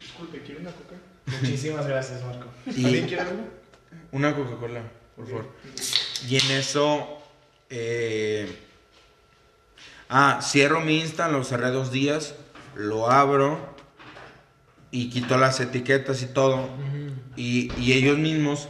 Disculpe, 0.00 0.40
¿quiere 0.42 0.60
una 0.60 0.70
coca? 0.70 0.94
Muchísimas 1.42 1.86
gracias, 1.86 2.22
Marco. 2.24 2.46
¿Alguien 2.66 3.06
quiere 3.06 3.22
algo? 3.22 3.48
una 4.12 4.32
Coca-Cola, 4.34 4.82
por 5.16 5.26
favor. 5.26 5.48
Y 6.28 6.36
en 6.36 6.50
eso... 6.52 7.20
eh, 7.70 8.48
ah, 10.08 10.40
cierro 10.42 10.80
mi 10.80 11.00
Insta, 11.00 11.28
lo 11.28 11.42
cerré 11.42 11.70
dos 11.70 11.90
días, 11.90 12.34
lo 12.76 13.10
abro 13.10 13.73
y 14.94 15.10
quito 15.10 15.36
las 15.36 15.58
etiquetas 15.58 16.22
y 16.22 16.26
todo. 16.26 16.68
y, 17.36 17.72
y 17.76 17.94
ellos 17.94 18.16
mismos 18.16 18.68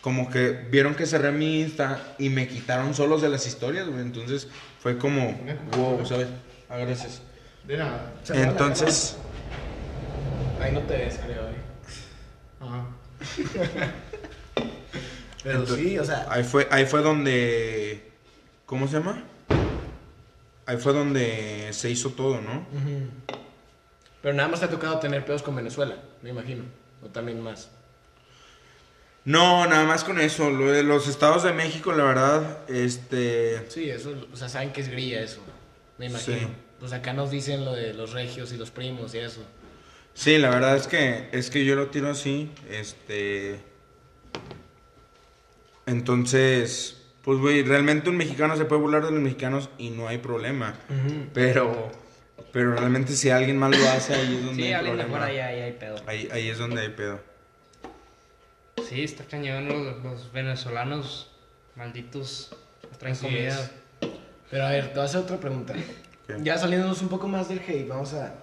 como 0.00 0.30
que 0.30 0.50
vieron 0.70 0.94
que 0.94 1.04
cerré 1.04 1.32
mi 1.32 1.62
Insta 1.62 2.14
y 2.18 2.28
me 2.28 2.46
quitaron 2.46 2.94
solos 2.94 3.20
de 3.22 3.28
las 3.28 3.44
historias, 3.46 3.88
güey. 3.88 4.02
Entonces 4.02 4.46
fue 4.78 4.98
como, 4.98 5.36
wow, 5.72 6.06
¿sabes? 6.06 6.28
Ah, 6.68 6.76
gracias. 6.78 7.22
De 7.64 7.76
nada. 7.76 8.14
Entonces, 8.32 9.18
Ahí 10.60 10.70
no 10.72 10.82
te 10.82 10.96
ves, 10.96 11.18
creo. 11.24 11.48
eh. 11.48 11.56
Ajá. 12.60 12.86
Pero 15.42 15.58
Entonces, 15.60 15.84
sí, 15.84 15.98
o 15.98 16.04
sea, 16.04 16.26
ahí 16.30 16.44
fue, 16.44 16.68
ahí 16.70 16.86
fue 16.86 17.02
donde, 17.02 18.12
¿cómo 18.64 18.86
se 18.86 18.98
llama? 18.98 19.24
Ahí 20.66 20.76
fue 20.76 20.92
donde 20.92 21.68
se 21.72 21.90
hizo 21.90 22.10
todo, 22.10 22.40
¿no? 22.40 22.60
Ujú. 22.72 23.08
Pero 24.24 24.34
nada 24.34 24.48
más 24.48 24.60
te 24.60 24.64
ha 24.64 24.70
tocado 24.70 24.98
tener 25.00 25.22
pedos 25.26 25.42
con 25.42 25.54
Venezuela, 25.54 25.98
me 26.22 26.30
imagino. 26.30 26.64
O 27.02 27.08
también 27.08 27.42
más. 27.42 27.68
No, 29.26 29.66
nada 29.66 29.84
más 29.84 30.02
con 30.02 30.18
eso. 30.18 30.48
Lo 30.48 30.72
de 30.72 30.82
los 30.82 31.08
estados 31.08 31.42
de 31.42 31.52
México, 31.52 31.92
la 31.92 32.04
verdad, 32.04 32.70
este. 32.70 33.70
Sí, 33.70 33.90
eso, 33.90 34.14
o 34.32 34.34
sea, 34.34 34.48
saben 34.48 34.72
que 34.72 34.80
es 34.80 34.88
grilla 34.88 35.20
eso. 35.20 35.42
Me 35.98 36.06
imagino. 36.06 36.38
Sí. 36.38 36.46
Pues 36.80 36.94
acá 36.94 37.12
nos 37.12 37.30
dicen 37.30 37.66
lo 37.66 37.74
de 37.74 37.92
los 37.92 38.14
regios 38.14 38.50
y 38.54 38.56
los 38.56 38.70
primos 38.70 39.14
y 39.14 39.18
eso. 39.18 39.42
Sí, 40.14 40.38
la 40.38 40.48
verdad 40.48 40.74
es 40.74 40.86
que 40.86 41.28
es 41.32 41.50
que 41.50 41.66
yo 41.66 41.74
lo 41.74 41.88
tiro 41.88 42.08
así, 42.08 42.50
este. 42.70 43.60
Entonces, 45.84 47.02
pues 47.22 47.38
güey, 47.40 47.62
realmente 47.62 48.08
un 48.08 48.16
mexicano 48.16 48.56
se 48.56 48.64
puede 48.64 48.80
burlar 48.80 49.04
de 49.04 49.10
los 49.10 49.20
mexicanos 49.20 49.68
y 49.76 49.90
no 49.90 50.08
hay 50.08 50.16
problema. 50.16 50.78
Pero, 51.34 51.92
pero 52.54 52.74
realmente 52.74 53.12
si 53.12 53.28
alguien 53.28 53.58
mal 53.58 53.72
lo 53.72 53.88
hace, 53.90 54.14
ahí 54.14 54.36
es 54.36 54.44
donde 54.46 54.62
Sí, 54.62 54.68
hay 54.68 54.72
alguien 54.72 54.96
de 54.96 55.02
problema. 55.02 55.26
fuera 55.26 55.34
ya, 55.34 55.58
ya 55.58 55.64
hay 55.64 55.72
pedo. 55.72 55.96
Ahí, 56.06 56.28
ahí 56.32 56.48
es 56.48 56.56
donde 56.58 56.80
hay 56.80 56.88
pedo. 56.88 57.20
Sí, 58.88 59.02
está 59.02 59.24
cañón 59.24 59.68
los, 59.68 60.02
los 60.02 60.32
venezolanos 60.32 61.30
malditos 61.76 62.54
traen 62.98 63.14
Así 63.14 63.26
comida. 63.26 63.48
es. 63.48 63.70
Pero 64.50 64.64
a 64.66 64.70
ver, 64.70 64.86
te 64.88 64.94
voy 64.94 65.02
a 65.02 65.04
hacer 65.04 65.20
otra 65.20 65.36
pregunta. 65.38 65.74
¿Qué? 65.74 66.36
Ya 66.42 66.56
saliéndonos 66.56 67.02
un 67.02 67.08
poco 67.08 67.28
más 67.28 67.48
del 67.48 67.58
hate, 67.58 67.88
vamos 67.88 68.14
a... 68.14 68.34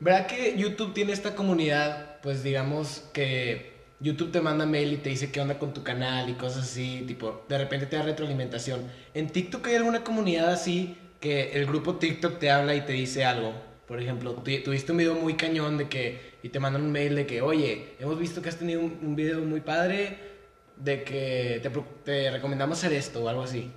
¿Verdad 0.00 0.26
que 0.26 0.56
YouTube 0.56 0.92
tiene 0.92 1.12
esta 1.12 1.34
comunidad, 1.34 2.20
pues 2.22 2.42
digamos 2.42 3.04
que 3.12 3.74
YouTube 4.00 4.32
te 4.32 4.40
manda 4.40 4.64
mail 4.66 4.94
y 4.94 4.96
te 4.96 5.10
dice 5.10 5.30
qué 5.30 5.40
onda 5.40 5.58
con 5.58 5.74
tu 5.74 5.82
canal 5.84 6.28
y 6.30 6.34
cosas 6.34 6.64
así, 6.64 7.04
tipo, 7.06 7.44
de 7.48 7.58
repente 7.58 7.86
te 7.86 7.96
da 7.96 8.02
retroalimentación. 8.02 8.90
¿En 9.14 9.28
TikTok 9.28 9.66
hay 9.68 9.76
alguna 9.76 10.02
comunidad 10.02 10.50
así 10.52 10.96
que 11.20 11.52
el 11.52 11.66
grupo 11.66 11.96
TikTok 11.96 12.38
te 12.38 12.50
habla 12.50 12.74
y 12.74 12.80
te 12.82 12.92
dice 12.92 13.24
algo? 13.24 13.54
Por 13.86 14.00
ejemplo, 14.00 14.34
tu- 14.34 14.62
tuviste 14.62 14.92
un 14.92 14.98
video 14.98 15.14
muy 15.14 15.34
cañón 15.34 15.76
de 15.76 15.88
que, 15.88 16.32
y 16.42 16.48
te 16.48 16.60
mandan 16.60 16.82
un 16.82 16.92
mail 16.92 17.14
de 17.16 17.26
que, 17.26 17.42
oye, 17.42 17.94
hemos 17.98 18.18
visto 18.18 18.40
que 18.40 18.48
has 18.48 18.56
tenido 18.56 18.80
un, 18.80 19.14
video 19.16 19.40
muy 19.40 19.60
padre, 19.60 20.16
de 20.76 21.02
que 21.02 21.60
te, 21.62 21.70
te 22.04 22.30
recomendamos 22.30 22.78
hacer 22.78 22.92
esto 22.92 23.22
o 23.24 23.28
algo 23.28 23.42
así. 23.42 23.70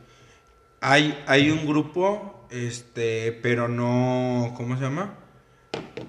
Hay, 0.81 1.21
hay 1.27 1.49
un 1.49 1.65
grupo, 1.65 2.47
este, 2.51 3.31
pero 3.31 3.67
no, 3.67 4.53
¿cómo 4.55 4.75
se 4.77 4.83
llama? 4.83 5.15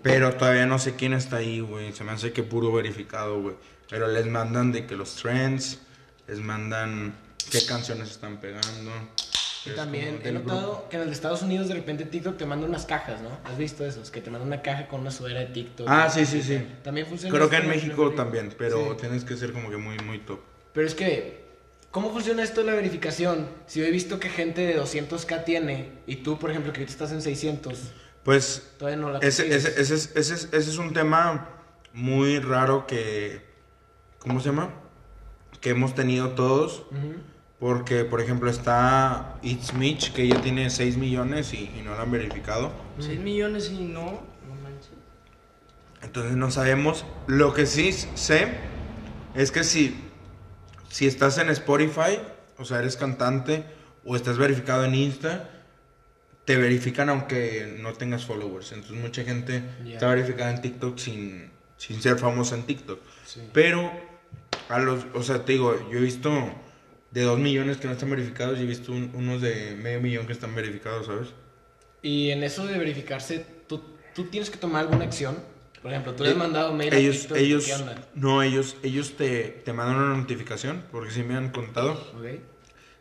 Pero 0.03 0.35
todavía 0.35 0.67
no 0.67 0.79
sé 0.79 0.95
quién 0.97 1.15
está 1.15 1.37
ahí, 1.37 1.61
güey. 1.61 1.93
Se 1.93 2.05
me 2.05 2.13
hace 2.13 2.33
que 2.33 2.43
puro 2.43 2.71
verificado, 2.73 3.41
güey. 3.41 3.57
Pero 3.89 4.09
les 4.09 4.27
mandan 4.27 4.71
de 4.73 4.87
que 4.87 4.97
los 4.97 5.17
trends, 5.17 5.81
les 6.29 6.41
mandan 6.41 7.15
qué 7.51 7.65
canciones 7.65 8.11
están 8.11 8.39
pegando. 8.39 8.91
Y 9.67 9.71
Es 9.71 9.77
también 9.77 10.21
he 10.23 10.33
notado 10.33 10.73
grupo. 10.73 10.89
que 10.91 10.97
en 10.97 11.03
el 11.03 11.09
de 11.09 11.15
Estados 11.15 11.43
Unidos 11.43 11.69
de 11.69 11.75
repente 11.75 12.05
TikTok 12.05 12.37
te 12.37 12.45
manda 12.45 12.67
unas 12.67 12.85
cajas, 12.85 13.21
¿no? 13.23 13.31
¿Has 13.45 13.57
visto 13.57 13.85
esos? 13.87 14.11
Que 14.11 14.21
te 14.21 14.31
mandan 14.31 14.49
una 14.49 14.61
caja 14.63 14.89
con 14.89 15.01
una 15.01 15.11
sudadera 15.11 15.41
de 15.41 15.47
TikTok. 15.47 15.87
Ah, 15.89 16.11
sí, 16.11 16.27
sí, 16.27 16.43
sí. 16.43 16.67
También 16.83 17.07
funciona. 17.07 17.35
Creo 17.35 17.49
que 17.49 17.57
en 17.57 17.69
México 17.69 18.11
también, 18.13 18.53
pero 18.59 18.91
Sí. 18.93 18.97
tienes 19.01 19.25
que 19.25 19.37
ser 19.37 19.53
como 19.53 19.71
que 19.71 19.77
muy, 19.79 19.97
muy 19.99 20.19
top. 20.19 20.41
Pero 20.75 20.87
es 20.87 20.95
que, 20.95 21.45
¿cómo 21.91 22.11
funciona 22.13 22.43
esto 22.43 22.61
de 22.61 22.67
la 22.67 22.75
verificación? 22.75 23.49
Si 23.67 23.81
yo 23.81 23.87
he 23.87 23.91
visto 23.91 24.19
que 24.21 24.29
gente 24.29 24.61
de 24.67 24.77
200k 24.81 25.45
tiene 25.45 25.93
y 26.07 26.17
tú, 26.17 26.39
por 26.39 26.51
ejemplo, 26.51 26.73
que 26.73 26.81
ahorita 26.81 26.93
estás 26.93 27.13
en 27.13 27.23
600, 27.23 27.79
Pues 28.25 28.71
todavía 28.79 29.01
no 29.01 29.11
la 29.11 29.19
ese, 29.21 29.47
ese, 29.55 29.81
ese, 29.81 29.95
es, 29.95 30.13
ese, 30.17 30.35
es, 30.35 30.49
ese 30.53 30.71
es 30.71 30.79
un 30.79 30.93
tema 30.93 31.49
muy 31.93 32.39
raro 32.39 32.87
que, 32.87 33.43
¿cómo 34.19 34.41
se 34.41 34.47
llama? 34.51 34.71
Que 35.61 35.71
hemos 35.71 35.95
tenido 35.95 36.31
todos. 36.31 36.81
Ujú. 36.91 37.15
Porque, 37.65 38.05
por 38.05 38.21
ejemplo, 38.21 38.51
está 38.51 39.39
It's 39.41 39.73
Mitch, 39.73 40.13
que 40.13 40.29
ya 40.29 40.39
tiene 40.43 40.69
6 40.69 40.99
millones 40.99 41.55
y, 41.55 41.73
y 41.75 41.81
no 41.83 41.95
lo 41.95 42.03
han 42.03 42.11
verificado. 42.11 42.71
6 42.99 43.19
millones 43.21 43.71
y 43.71 43.85
no, 43.85 44.05
no 44.05 44.55
manches. 44.63 44.91
Entonces 46.03 46.37
no 46.37 46.51
sabemos. 46.51 47.07
Lo 47.27 47.55
que 47.55 47.65
sí 47.65 47.91
sé 47.91 48.49
es 49.35 49.51
que 49.51 49.65
si, 49.65 49.97
si 50.91 51.07
estás 51.07 51.39
en 51.39 51.49
Spotify, 51.49 52.19
o 52.59 52.67
sea, 52.67 52.81
eres 52.81 52.99
cantante, 52.99 53.65
o 54.05 54.15
estás 54.15 54.37
verificado 54.37 54.85
en 54.85 54.95
Insta, 54.95 55.49
te 56.45 56.59
verifican 56.59 57.09
aunque 57.09 57.79
no 57.81 57.95
tengas 57.95 58.27
followers. 58.27 58.73
Entonces 58.73 59.01
mucha 59.01 59.25
gente 59.25 59.63
está 59.87 60.09
verificada 60.09 60.51
en 60.51 60.61
TikTok 60.61 60.99
sin, 60.99 61.51
sin 61.79 62.03
ser 62.03 62.19
famosa 62.19 62.57
en 62.57 62.65
TikTok. 62.65 63.01
Sí. 63.25 63.41
Pero, 63.55 63.91
a 64.69 64.79
los, 64.81 65.07
o 65.15 65.23
sea, 65.23 65.47
te 65.47 65.53
digo, 65.53 65.75
yo 65.91 65.97
he 65.97 66.03
visto 66.03 66.31
de 67.15 67.23
2 67.23 67.39
millones 67.39 67.77
que 67.77 67.87
no 67.87 67.93
están 67.93 68.11
verificados 68.11 68.59
y 68.59 68.63
he 68.63 68.67
visto 68.67 68.91
un- 68.91 69.13
unos 69.15 69.41
de 69.41 69.77
medio 69.77 70.01
millón 70.01 70.27
que 70.27 70.33
están 70.33 70.53
verificados, 70.55 71.07
¿sabes? 71.07 71.29
Y 72.03 72.31
en 72.31 72.43
eso 72.43 72.67
de 72.67 72.77
verificarse, 72.77 73.47
¿tú, 73.69 73.83
tú 74.15 74.25
tienes 74.25 74.51
que 74.51 74.59
tomar 74.59 74.83
alguna 74.83 75.05
acción. 75.05 75.37
Por 75.81 75.93
ejemplo, 75.93 76.15
tú 76.15 76.25
le 76.25 76.31
has 76.31 76.35
Eh, 76.35 76.39
mandado 76.39 76.73
mail 76.75 76.93
a 76.93 76.97
ellos, 76.97 77.19
TikTok, 77.21 77.37
ellos, 77.37 77.65
¿qué 77.67 77.75
onda? 77.75 78.09
no, 78.15 78.43
ellos, 78.43 78.77
ellos 78.83 79.17
te, 79.17 79.45
te 79.65 79.73
mandan 79.73 79.97
una 79.97 80.17
notificación, 80.17 80.83
porque 80.91 81.13
si 81.13 81.23
me 81.23 81.37
han 81.37 81.51
contado, 81.51 81.93
Ok. 82.19 82.41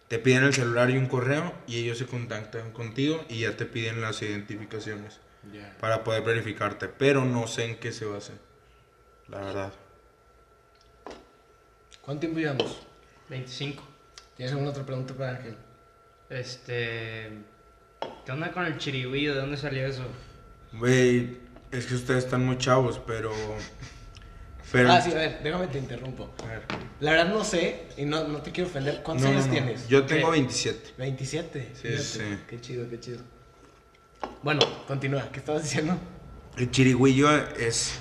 te 0.09 0.19
piden 0.19 0.43
el 0.43 0.53
celular 0.53 0.91
y 0.91 0.97
un 0.97 1.07
correo 1.07 1.51
y 1.65 1.79
ellos 1.79 1.97
se 1.97 2.05
contactan 2.05 2.71
contigo 2.71 3.25
y 3.29 3.39
ya 3.39 3.57
te 3.57 3.65
piden 3.65 3.99
las 4.01 4.21
identificaciones 4.21 5.19
Ya. 5.51 5.75
para 5.79 6.03
poder 6.03 6.21
verificarte, 6.23 6.87
pero 6.87 7.25
no 7.25 7.47
sé 7.47 7.65
en 7.65 7.77
qué 7.79 7.91
se 7.91 8.05
basa, 8.05 8.33
la 9.27 9.39
verdad. 9.39 9.73
¿Cuánto 12.01 12.19
tiempo 12.21 12.39
llevamos? 12.39 12.77
25. 13.29 13.83
¿Tienes 14.35 14.51
alguna 14.53 14.71
otra 14.71 14.83
pregunta 14.85 15.13
para 15.13 15.37
Ángel? 15.37 15.55
Este. 16.29 17.29
¿Qué 18.25 18.31
onda 18.31 18.51
con 18.51 18.65
el 18.65 18.77
chirigüillo? 18.77 19.33
¿De 19.35 19.41
dónde 19.41 19.57
salió 19.57 19.85
eso? 19.85 20.03
Güey, 20.73 21.37
es 21.71 21.85
que 21.85 21.95
ustedes 21.95 22.25
están 22.25 22.45
muy 22.45 22.57
chavos, 22.57 22.99
pero... 23.05 23.31
pero 24.71 24.91
Ah, 24.91 24.99
sí, 25.01 25.11
a 25.11 25.15
ver, 25.15 25.39
déjame 25.43 25.67
te 25.67 25.77
interrumpo. 25.77 26.33
a 26.43 26.47
ver. 26.47 26.63
La 26.99 27.11
verdad 27.11 27.29
no 27.33 27.43
sé, 27.43 27.83
y 27.97 28.05
no, 28.05 28.27
no 28.27 28.41
te 28.41 28.51
quiero 28.51 28.69
ofender. 28.69 29.01
¿Cuántos 29.03 29.25
No, 29.25 29.31
años 29.33 29.45
no, 29.47 29.53
tienes? 29.53 29.87
Yo 29.87 30.05
tengo 30.05 30.31
27. 30.31 30.93
27. 30.97 31.71
Sí, 31.73 31.81
fíjate. 31.87 32.03
sí. 32.03 32.21
Qué 32.49 32.59
chido, 32.61 32.89
qué 32.89 32.99
chido. 32.99 33.19
Bueno, 34.41 34.61
continúa. 34.87 35.29
¿Qué 35.31 35.39
estabas 35.39 35.63
diciendo? 35.63 35.95
El 36.57 36.71
chirigüillo 36.71 37.29
es, 37.55 37.99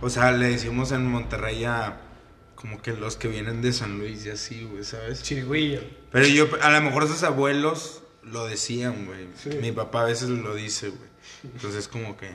o 0.00 0.08
sea, 0.10 0.32
le 0.32 0.48
decimos 0.50 0.92
en 0.92 1.06
Monterrey 1.06 1.64
a 1.64 1.96
como 2.62 2.80
que 2.80 2.92
los 2.92 3.16
que 3.16 3.26
vienen 3.26 3.60
de 3.60 3.72
San 3.72 3.98
Luis 3.98 4.24
y 4.24 4.30
así, 4.30 4.62
güey, 4.62 4.84
¿sabes? 4.84 5.20
Chirigüillo. 5.24 5.80
Pero 6.12 6.26
yo, 6.28 6.48
a 6.62 6.70
lo 6.70 6.80
mejor 6.80 7.08
sus 7.08 7.24
abuelos 7.24 8.04
lo 8.22 8.46
decían, 8.46 9.04
güey. 9.04 9.26
Sí. 9.34 9.50
Mi 9.60 9.72
papá 9.72 10.02
a 10.02 10.04
veces 10.04 10.28
lo 10.28 10.54
dice, 10.54 10.90
güey. 10.90 11.10
Entonces 11.42 11.88
como 11.88 12.16
que 12.16 12.30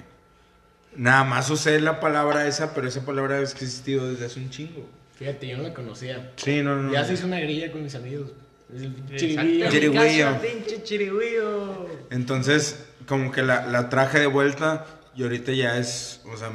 nada 0.98 1.24
más 1.24 1.50
usé 1.50 1.80
la 1.80 2.02
palabra 2.02 2.46
esa, 2.46 2.74
pero 2.74 2.90
esa 2.90 3.06
palabra 3.06 3.38
ha 3.38 3.42
existido 3.42 4.12
desde 4.12 4.26
hace 4.26 4.42
un 4.42 4.50
chingo. 4.50 4.86
Fíjate, 5.18 5.48
yo 5.48 5.58
no 5.58 5.64
la 5.64 5.74
conocía. 5.74 6.34
Sí, 6.36 6.62
no, 6.62 6.76
no. 6.76 6.92
Ya 6.92 7.04
no. 7.04 7.08
se 7.08 7.14
hizo 7.14 7.26
una 7.26 7.40
grilla 7.40 7.72
con 7.72 7.84
mis 7.84 7.96
amigos. 7.96 8.32
Casa, 8.68 10.42
pinche 10.42 10.84
chirigüillo. 10.84 11.88
Entonces, 12.10 12.84
como 13.08 13.32
que 13.32 13.44
la, 13.44 13.66
la 13.66 13.88
traje 13.88 14.20
de 14.20 14.28
vuelta 14.28 14.86
y 15.16 15.24
ahorita 15.24 15.54
ya 15.54 15.78
es, 15.78 16.20
o 16.26 16.36
sea, 16.36 16.52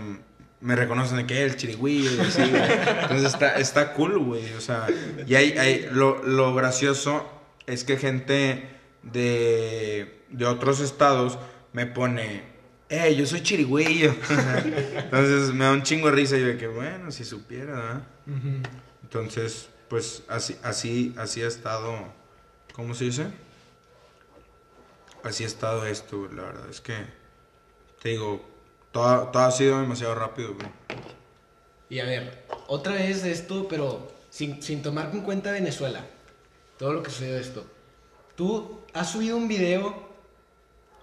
me 0.63 0.77
reconocen 0.77 1.17
de 1.19 1.27
que 1.27 1.43
el 1.43 1.57
chirigüillo 1.57 2.15
y 2.15 2.21
así, 2.21 2.41
güey. 2.41 2.63
Entonces 3.03 3.35
está, 3.35 3.59
está 3.59 3.93
cool, 3.95 4.19
güey. 4.19 4.53
O 4.55 4.61
sea, 4.61 4.87
y 5.27 5.35
hay, 5.35 5.59
hay, 5.59 5.89
lo, 5.91 6.23
lo 6.23 6.55
gracioso 6.55 7.29
es 7.67 7.83
que 7.83 7.97
gente 7.97 8.71
de, 9.03 10.23
de 10.31 10.47
otros 10.47 10.81
estados 10.81 11.37
me 11.73 11.87
pone, 11.87 12.45
eh, 12.89 13.15
yo 13.17 13.27
soy 13.27 13.43
chirigüillo. 13.43 14.15
Entonces 14.97 15.53
me 15.53 15.65
da 15.65 15.73
un 15.73 15.83
chingo 15.83 16.09
de 16.11 16.17
risa 16.17 16.37
y 16.37 16.43
yo 16.43 16.47
de 16.47 16.57
que, 16.57 16.69
bueno, 16.69 17.11
si 17.11 17.25
supiera, 17.25 17.75
¿verdad? 17.75 18.03
Entonces, 19.03 19.69
pues 19.89 20.23
así, 20.29 20.57
así, 20.63 21.13
así 21.19 21.43
ha 21.43 21.49
estado, 21.49 21.93
¿cómo 22.73 22.95
se 22.95 23.07
dice? 23.07 23.27
Así 25.25 25.43
ha 25.43 25.49
estado 25.49 25.87
esto, 25.87 26.29
la 26.33 26.43
verdad. 26.45 26.71
Es 26.71 26.81
que, 26.81 26.95
te 28.01 28.11
digo, 28.11 28.52
todo, 28.93 29.29
todo 29.29 29.43
ha 29.43 29.51
sido 29.51 29.81
demasiado 29.81 30.15
rápido, 30.15 30.55
güey. 30.55 30.69
Y 31.89 32.01
a 32.01 32.05
ver, 32.05 32.45
otra 32.69 32.95
vez 32.95 33.25
esto, 33.25 33.67
pero 33.69 34.11
sin, 34.31 34.63
sin 34.63 34.83
tomar 34.83 35.11
en 35.13 35.23
cuenta 35.23 35.53
Venezuela. 35.53 36.05
Todo 36.79 36.93
lo 36.95 37.03
que 37.03 37.11
sucedió 37.11 37.37
esto. 37.37 37.67
Tú 38.35 38.81
has 38.95 39.11
subido 39.11 39.37
un 39.37 39.47
video, 39.49 40.09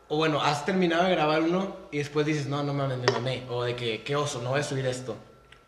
o 0.07 0.17
bueno, 0.17 0.41
has 0.41 0.65
terminado 0.65 1.03
de 1.03 1.11
grabar 1.11 1.41
uno 1.43 1.77
y 1.91 1.99
después 1.99 2.25
dices, 2.25 2.47
no, 2.47 2.63
no 2.63 2.73
mames, 2.73 2.97
me 2.97 3.05
mamé. 3.11 3.45
O 3.49 3.63
de 3.63 3.75
que, 3.75 4.01
qué 4.03 4.15
oso, 4.15 4.41
no 4.41 4.49
voy 4.49 4.61
a 4.61 4.63
subir 4.63 4.85
esto. 4.87 5.15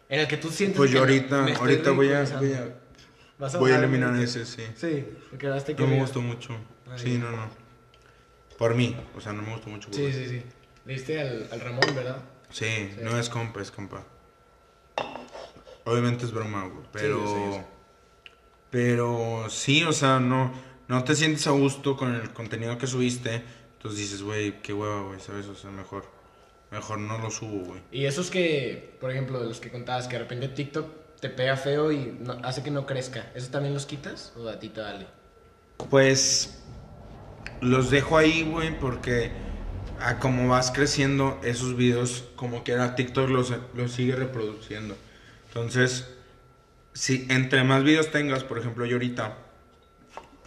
En 0.09 0.19
el 0.19 0.27
que 0.27 0.37
tú 0.37 0.49
sientes 0.49 0.77
Pues 0.77 0.89
que 0.89 0.95
yo 0.95 1.01
ahorita, 1.01 1.41
me 1.43 1.51
estoy 1.51 1.69
ahorita 1.69 1.91
voy 1.91 2.11
a, 2.11 2.23
voy 2.37 2.53
a, 2.53 2.75
Vas 3.37 3.57
voy 3.57 3.71
a 3.71 3.77
eliminar 3.77 4.15
el- 4.15 4.23
ese, 4.23 4.45
sí. 4.45 4.63
Sí, 4.75 5.07
quedaste 5.37 5.75
que 5.75 5.81
No 5.83 5.87
me 5.87 5.99
gustó 5.99 6.21
mucho. 6.21 6.55
Ah, 6.89 6.97
Sí, 6.97 7.17
no, 7.17 7.31
no. 7.31 7.47
Por 8.57 8.75
mí, 8.75 8.95
o 9.15 9.21
sea, 9.21 9.33
no 9.33 9.41
me 9.43 9.51
gustó 9.53 9.69
mucho. 9.69 9.89
Sí, 9.91 10.11
sí, 10.11 10.27
sí. 10.27 10.43
Le 10.85 10.93
diste 10.93 11.19
al, 11.21 11.47
al 11.51 11.59
Ramón, 11.59 11.95
¿verdad? 11.95 12.17
Sí, 12.49 12.91
no 13.01 13.17
es 13.17 13.29
compa, 13.29 13.61
es 13.61 13.71
compa. 13.71 14.03
Obviamente 15.85 16.25
es 16.25 16.31
broma, 16.31 16.65
güey, 16.67 16.85
pero... 16.91 17.19
yo 17.19 17.27
sé, 17.27 17.45
yo 17.45 17.53
sé. 17.53 17.65
Pero 18.69 19.45
sí, 19.49 19.83
o 19.83 19.91
sea, 19.91 20.19
no, 20.19 20.51
no 20.87 21.03
te 21.03 21.15
sientes 21.15 21.45
a 21.47 21.51
gusto 21.51 21.97
con 21.97 22.13
el 22.15 22.31
contenido 22.31 22.77
que 22.77 22.87
subiste. 22.87 23.43
Entonces 23.73 23.99
dices, 23.99 24.21
güey, 24.23 24.61
qué 24.61 24.73
hueva, 24.73 25.01
güey, 25.01 25.19
¿sabes? 25.19 25.47
O 25.47 25.55
sea, 25.55 25.71
mejor, 25.71 26.05
mejor 26.69 26.99
no 26.99 27.17
lo 27.17 27.29
subo, 27.31 27.65
güey. 27.65 27.81
Y 27.91 28.05
esos 28.05 28.29
que, 28.31 28.95
por 29.01 29.11
ejemplo, 29.11 29.39
de 29.41 29.47
los 29.47 29.59
que 29.59 29.71
contabas, 29.71 30.07
que 30.07 30.13
de 30.13 30.19
repente 30.19 30.47
TikTok 30.49 30.87
te 31.19 31.29
pega 31.29 31.57
feo 31.57 31.91
y 31.91 32.15
no- 32.19 32.39
hace 32.43 32.63
que 32.63 32.71
no 32.71 32.85
crezca, 32.85 33.29
¿esos 33.35 33.49
también 33.51 33.73
los 33.73 33.85
quitas 33.85 34.33
o 34.37 34.47
a 34.47 34.57
ti 34.59 34.69
te 34.69 34.79
vale? 34.81 35.07
Pues 35.89 36.63
los 37.59 37.89
dejo 37.91 38.17
ahí, 38.17 38.43
güey, 38.43 38.79
porque 38.79 39.31
a 40.03 40.19
como 40.19 40.47
vas 40.47 40.71
creciendo, 40.71 41.39
esos 41.43 41.75
videos, 41.75 42.25
como 42.35 42.63
quiera, 42.63 42.95
TikTok 42.95 43.29
los, 43.29 43.53
los 43.75 43.91
sigue 43.91 44.15
reproduciendo. 44.15 44.95
Entonces, 45.47 46.07
si 46.93 47.27
entre 47.29 47.63
más 47.63 47.83
videos 47.83 48.11
tengas, 48.11 48.43
por 48.43 48.57
ejemplo, 48.57 48.85
yo 48.85 48.95
ahorita, 48.95 49.37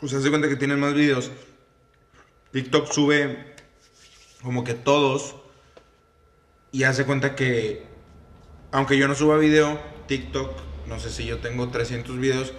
pues 0.01 0.13
haz 0.13 0.29
cuenta 0.29 0.49
que 0.49 0.57
tienes 0.57 0.79
más 0.79 0.95
videos. 0.95 1.31
TikTok 2.53 2.91
sube 2.91 3.55
como 4.43 4.65
que 4.65 4.75
todos 4.75 5.37
y 6.71 6.85
hace 6.85 7.05
cuenta 7.05 7.35
que, 7.35 7.87
aunque 8.73 8.99
yo 8.99 9.09
no 9.09 9.15
suba 9.15 9.39
video, 9.39 9.81
TikTok, 10.07 10.53
no 10.87 10.99
sé 10.99 11.11
si 11.11 11.25
yo 11.25 11.39
tengo 11.39 11.69
300 11.69 12.19
videos, 12.19 12.53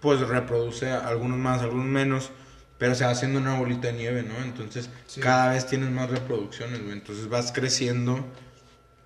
pues 0.00 0.20
reproduce 0.20 0.90
algunos 0.90 1.38
más, 1.38 1.62
algunos 1.62 1.86
menos, 1.86 2.30
pero 2.78 2.94
se 2.94 3.04
va 3.04 3.10
haciendo 3.10 3.38
una 3.38 3.58
bolita 3.58 3.88
de 3.88 3.94
nieve, 3.94 4.22
¿no? 4.22 4.36
Entonces, 4.44 4.90
Sí. 5.06 5.20
cada 5.20 5.50
vez 5.52 5.66
tienes 5.66 5.90
más 5.90 6.10
reproducciones, 6.10 6.80
güey. 6.82 6.92
Entonces 6.92 7.28
vas 7.28 7.52
creciendo. 7.52 8.24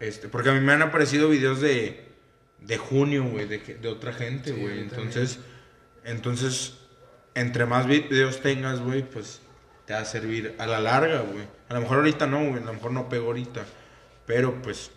Este, 0.01 0.29
porque 0.29 0.49
a 0.51 0.53
mí 0.53 0.61
me 0.61 0.73
han 0.73 0.83
aparecido 0.83 1.29
videos 1.29 1.61
de, 1.61 2.05
de 2.61 2.79
junio, 2.79 3.25
güey, 3.25 3.47
de, 3.47 3.59
de 3.59 3.89
otra 3.89 4.13
gente, 4.13 4.53
güey. 4.53 4.89
también. 4.89 4.89
entonces, 4.91 5.39
entonces, 6.05 6.75
entre 7.35 7.67
más 7.67 7.87
videos 7.87 8.41
tengas, 8.41 8.81
güey, 8.81 9.03
pues 9.09 9.41
te 9.87 9.93
va 9.93 10.01
a 10.01 10.05
servir 10.05 10.55
a 10.59 10.67
la 10.67 10.81
larga, 10.81 11.21
güey. 11.21 11.45
A 11.69 11.75
lo 11.75 11.81
mejor 11.83 11.99
ahorita 11.99 12.27
no, 12.27 12.39
güey. 12.41 12.63
A 12.63 12.67
lo 12.67 12.73
mejor 12.73 12.93
no 12.93 13.09
pego 13.09 13.27
ahorita. 13.27 13.65
Pero 14.27 14.61
pues 14.63 14.91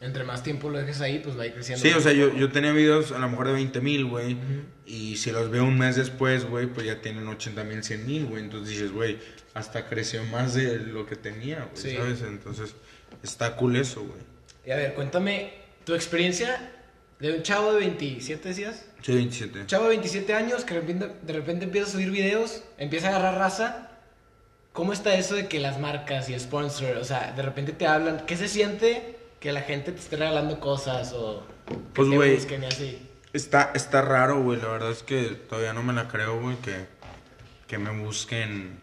Entre 0.00 0.24
más 0.24 0.42
tiempo 0.42 0.68
lo 0.68 0.78
dejes 0.78 1.00
ahí, 1.00 1.20
pues 1.20 1.38
va 1.38 1.44
a 1.44 1.46
ir 1.46 1.54
creciendo. 1.54 1.82
Sí, 1.82 1.92
o 1.94 2.00
sea, 2.00 2.12
yo, 2.12 2.34
yo 2.34 2.52
tenía 2.52 2.72
videos 2.72 3.12
a 3.12 3.18
lo 3.18 3.28
mejor 3.30 3.46
de 3.46 3.54
20 3.54 3.80
mil, 3.80 4.04
güey. 4.04 4.36
Y 4.84 5.16
si 5.16 5.30
los 5.30 5.50
veo 5.50 5.64
un 5.64 5.78
mes 5.78 5.96
después, 5.96 6.44
güey, 6.44 6.66
pues 6.66 6.86
ya 6.86 7.00
tienen 7.00 7.26
80 7.26 7.64
mil, 7.64 7.82
100 7.82 8.06
mil, 8.06 8.26
güey. 8.26 8.42
Entonces 8.42 8.68
dices, 8.68 8.92
güey, 8.92 9.18
hasta 9.54 9.86
creció 9.86 10.22
más 10.24 10.52
de 10.54 10.78
lo 10.78 11.06
que 11.06 11.16
tenía, 11.16 11.68
güey, 11.72 11.76
Sí. 11.92 11.96
¿sabes? 11.96 12.20
Entonces, 12.22 12.74
está 13.22 13.56
cool 13.56 13.76
eso, 13.76 14.00
güey. 14.02 14.20
Y 14.66 14.70
a 14.70 14.76
ver, 14.76 14.92
cuéntame 14.94 15.52
tu 15.84 15.94
experiencia 15.94 16.72
de 17.18 17.32
un 17.32 17.42
chavo 17.42 17.72
de 17.72 17.80
27, 17.80 18.48
decías. 18.50 18.84
Sí, 19.00 19.14
27. 19.14 19.60
Un 19.60 19.66
chavo 19.66 19.84
de 19.84 19.90
27 19.90 20.34
años 20.34 20.64
que 20.64 20.74
de 20.74 20.80
repente, 20.80 21.10
de 21.22 21.32
repente 21.32 21.64
empieza 21.64 21.88
a 21.88 21.92
subir 21.92 22.10
videos, 22.10 22.62
empieza 22.76 23.06
a 23.06 23.10
agarrar 23.16 23.38
raza. 23.38 23.90
¿Cómo 24.74 24.92
está 24.92 25.14
eso 25.14 25.34
de 25.36 25.46
que 25.48 25.58
las 25.58 25.80
marcas 25.80 26.28
y 26.28 26.34
el 26.34 26.40
sponsor, 26.40 26.98
o 26.98 27.04
sea, 27.04 27.32
de 27.34 27.40
repente 27.42 27.72
te 27.72 27.86
hablan? 27.86 28.26
¿Qué 28.26 28.36
se 28.36 28.46
siente 28.46 29.15
que 29.40 29.52
la 29.52 29.62
gente 29.62 29.92
te 29.92 29.98
esté 30.00 30.16
regalando 30.16 30.58
cosas 30.60 31.12
o 31.12 31.42
que 31.66 31.74
Pues, 31.94 32.08
te 32.08 32.16
güey. 32.16 32.34
busquen 32.36 32.62
y 32.62 32.66
así? 32.66 33.08
Está, 33.32 33.72
está 33.74 34.02
raro, 34.02 34.42
güey. 34.42 34.60
La 34.60 34.68
verdad 34.68 34.90
es 34.90 35.02
que 35.02 35.22
todavía 35.48 35.72
no 35.72 35.82
me 35.82 35.92
la 35.92 36.08
creo, 36.08 36.40
güey, 36.40 36.56
que, 36.56 36.86
que 37.66 37.78
me 37.78 37.90
busquen 38.02 38.80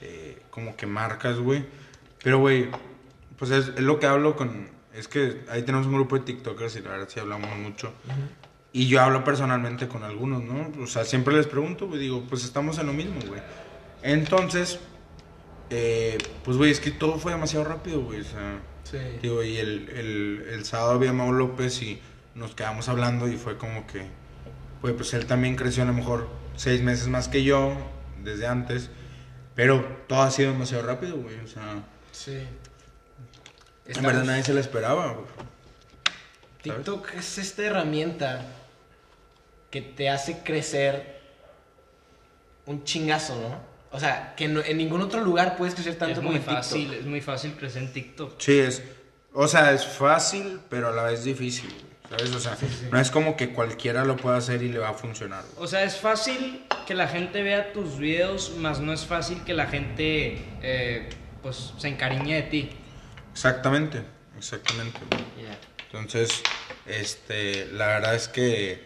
eh, 0.00 0.42
como 0.50 0.76
que 0.76 0.86
marcas, 0.86 1.38
güey. 1.38 1.64
Pero, 2.22 2.38
güey, 2.38 2.68
pues 3.38 3.50
es, 3.50 3.68
es 3.68 3.80
lo 3.80 3.98
que 4.00 4.06
hablo 4.06 4.36
con... 4.36 4.68
Es 4.94 5.08
que 5.08 5.44
ahí 5.48 5.62
tenemos 5.62 5.86
un 5.86 5.94
grupo 5.94 6.18
de 6.18 6.24
TikTokers 6.24 6.76
y 6.76 6.80
la 6.82 6.90
verdad 6.90 7.08
sí 7.08 7.18
hablamos 7.20 7.56
mucho. 7.56 7.92
Y 8.72 8.88
yo 8.88 9.00
hablo 9.00 9.22
personalmente 9.24 9.86
con 9.88 10.02
algunos, 10.02 10.42
¿no? 10.42 10.70
O 10.82 10.86
sea, 10.86 11.04
siempre 11.04 11.34
les 11.34 11.46
pregunto, 11.46 11.86
güey, 11.86 12.00
digo, 12.00 12.24
pues 12.28 12.44
estamos 12.44 12.78
en 12.78 12.86
lo 12.86 12.92
mismo, 12.92 13.20
güey. 13.26 13.40
Entonces, 14.02 14.80
eh, 15.70 16.18
pues, 16.44 16.56
güey, 16.56 16.70
es 16.70 16.80
que 16.80 16.90
todo 16.90 17.18
fue 17.18 17.32
demasiado 17.32 17.64
rápido, 17.64 18.00
güey. 18.02 18.20
O 18.20 18.24
sea, 18.24 18.60
Sí. 18.92 18.98
Digo, 19.22 19.42
y 19.42 19.56
el, 19.56 19.88
el, 19.88 20.46
el 20.52 20.64
sábado 20.64 20.98
vi 21.00 21.08
a 21.08 21.12
Mau 21.12 21.32
López 21.32 21.82
y 21.82 22.00
nos 22.36 22.54
quedamos 22.54 22.88
hablando 22.88 23.26
y 23.26 23.36
fue 23.36 23.56
como 23.58 23.86
que, 23.86 24.06
pues, 24.80 24.94
pues 24.94 25.14
él 25.14 25.26
también 25.26 25.56
creció 25.56 25.82
a 25.82 25.86
lo 25.86 25.92
mejor 25.94 26.28
seis 26.56 26.80
meses 26.82 27.08
más 27.08 27.26
que 27.28 27.42
yo, 27.42 27.74
desde 28.22 28.46
antes, 28.46 28.90
pero 29.54 29.84
todo 30.06 30.22
ha 30.22 30.30
sido 30.30 30.52
demasiado 30.52 30.84
rápido, 30.86 31.16
güey. 31.16 31.40
O 31.40 31.46
sea, 31.48 31.82
Sí. 32.12 32.38
en 33.86 34.02
verdad 34.02 34.24
nadie 34.24 34.44
se 34.44 34.52
lo 34.54 34.60
esperaba, 34.60 35.12
güey. 35.14 35.26
TikTok 36.62 37.14
es 37.14 37.38
esta 37.38 37.62
herramienta 37.62 38.46
que 39.70 39.82
te 39.82 40.08
hace 40.10 40.42
crecer 40.44 41.20
un 42.66 42.84
chingazo, 42.84 43.34
¿no? 43.40 43.71
O 43.92 44.00
sea, 44.00 44.34
que 44.36 44.48
no- 44.48 44.60
en 44.62 44.76
ningún 44.78 45.02
otro 45.02 45.20
lugar 45.22 45.56
puedes 45.56 45.74
crecer 45.74 45.96
tanto 45.96 46.12
Es 46.12 46.18
como 46.18 46.30
muy 46.30 46.36
en 46.38 46.42
TikTok. 46.42 46.62
fácil, 46.64 46.92
es 46.94 47.04
muy 47.06 47.20
fácil 47.20 47.52
crecer 47.52 47.82
en 47.82 47.92
TikTok. 47.92 48.40
Sí, 48.40 48.58
es, 48.58 48.82
o 49.34 49.46
sea, 49.46 49.72
es 49.72 49.84
fácil, 49.86 50.60
pero 50.70 50.88
a 50.88 50.92
la 50.92 51.02
vez 51.04 51.24
difícil, 51.24 51.70
¿sabes? 52.08 52.34
O 52.34 52.40
sea, 52.40 52.56
no 52.90 52.98
es 52.98 53.10
como 53.10 53.36
que 53.36 53.52
cualquiera 53.52 54.04
lo 54.04 54.16
pueda 54.16 54.38
hacer 54.38 54.62
y 54.62 54.68
le 54.68 54.78
va 54.78 54.88
a 54.90 54.94
funcionar. 54.94 55.44
O 55.58 55.66
sea, 55.66 55.84
es 55.84 55.96
fácil 55.96 56.64
que 56.86 56.94
la 56.94 57.06
gente 57.06 57.42
vea 57.42 57.72
tus 57.72 57.98
videos, 57.98 58.56
más 58.56 58.80
no 58.80 58.92
es 58.94 59.04
fácil 59.04 59.42
que 59.44 59.52
la 59.54 59.66
gente, 59.66 60.42
eh, 60.62 61.08
pues, 61.42 61.74
se 61.76 61.88
encariñe 61.88 62.34
de 62.36 62.42
ti. 62.44 62.70
Exactamente, 63.32 64.02
exactamente, 64.38 64.98
güey. 65.10 65.22
Entonces, 65.92 66.42
este, 66.86 67.66
la 67.72 67.86
verdad 67.88 68.14
es 68.14 68.28
que, 68.28 68.82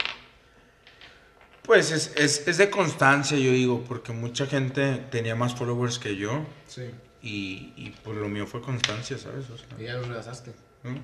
pues 1.66 1.90
es, 1.90 2.12
es, 2.16 2.46
es 2.48 2.59
de 2.59 2.70
constancia, 2.70 3.37
yo 3.37 3.50
digo, 3.50 3.85
porque 3.87 4.12
mucha 4.12 4.46
gente 4.46 4.96
tenía 5.11 5.35
más 5.35 5.55
followers 5.55 5.98
que 5.98 6.16
yo 6.16 6.46
Sí. 6.68 6.90
y, 7.22 7.72
y 7.76 7.94
pues 8.05 8.16
lo 8.16 8.29
mío 8.29 8.46
fue 8.46 8.62
constancia, 8.62 9.18
¿sabes? 9.18 9.50
O 9.50 9.59
sea, 9.59 9.66
Y 9.79 9.85
ya 9.85 9.94
lo 9.94 10.02
rebasaste. 10.05 10.52
¿no? 10.85 10.98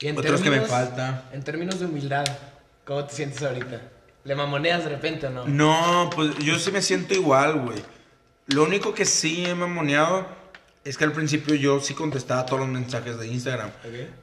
Y 0.00 0.08
en 0.08 0.18
Otros 0.18 0.40
que 0.42 0.50
me 0.50 0.56
términos- 0.58 0.68
falta. 0.70 1.30
En 1.32 1.42
términos 1.42 1.80
de 1.80 1.86
humildad, 1.86 2.24
¿cómo 2.84 3.04
te 3.04 3.14
sientes 3.14 3.42
ahorita? 3.42 3.80
¿Le 4.24 4.34
mamoneas 4.34 4.84
de 4.84 4.90
repente 4.90 5.26
o 5.26 5.30
no? 5.30 5.46
No, 5.46 6.10
pues 6.14 6.36
yo 6.38 6.58
sí 6.58 6.70
me 6.70 6.82
siento 6.82 7.14
igual, 7.14 7.60
güey. 7.60 7.78
Lo 8.48 8.64
único 8.64 8.92
que 8.94 9.04
sí 9.06 9.44
he 9.46 9.54
mamoneado 9.54 10.26
es 10.84 10.98
que 10.98 11.04
al 11.04 11.12
principio 11.12 11.54
yo 11.54 11.80
sí 11.80 11.94
contestaba 11.94 12.44
todos 12.46 12.60
los 12.60 12.68
mensajes 12.68 13.18
de 13.18 13.26
Instagram. 13.26 13.70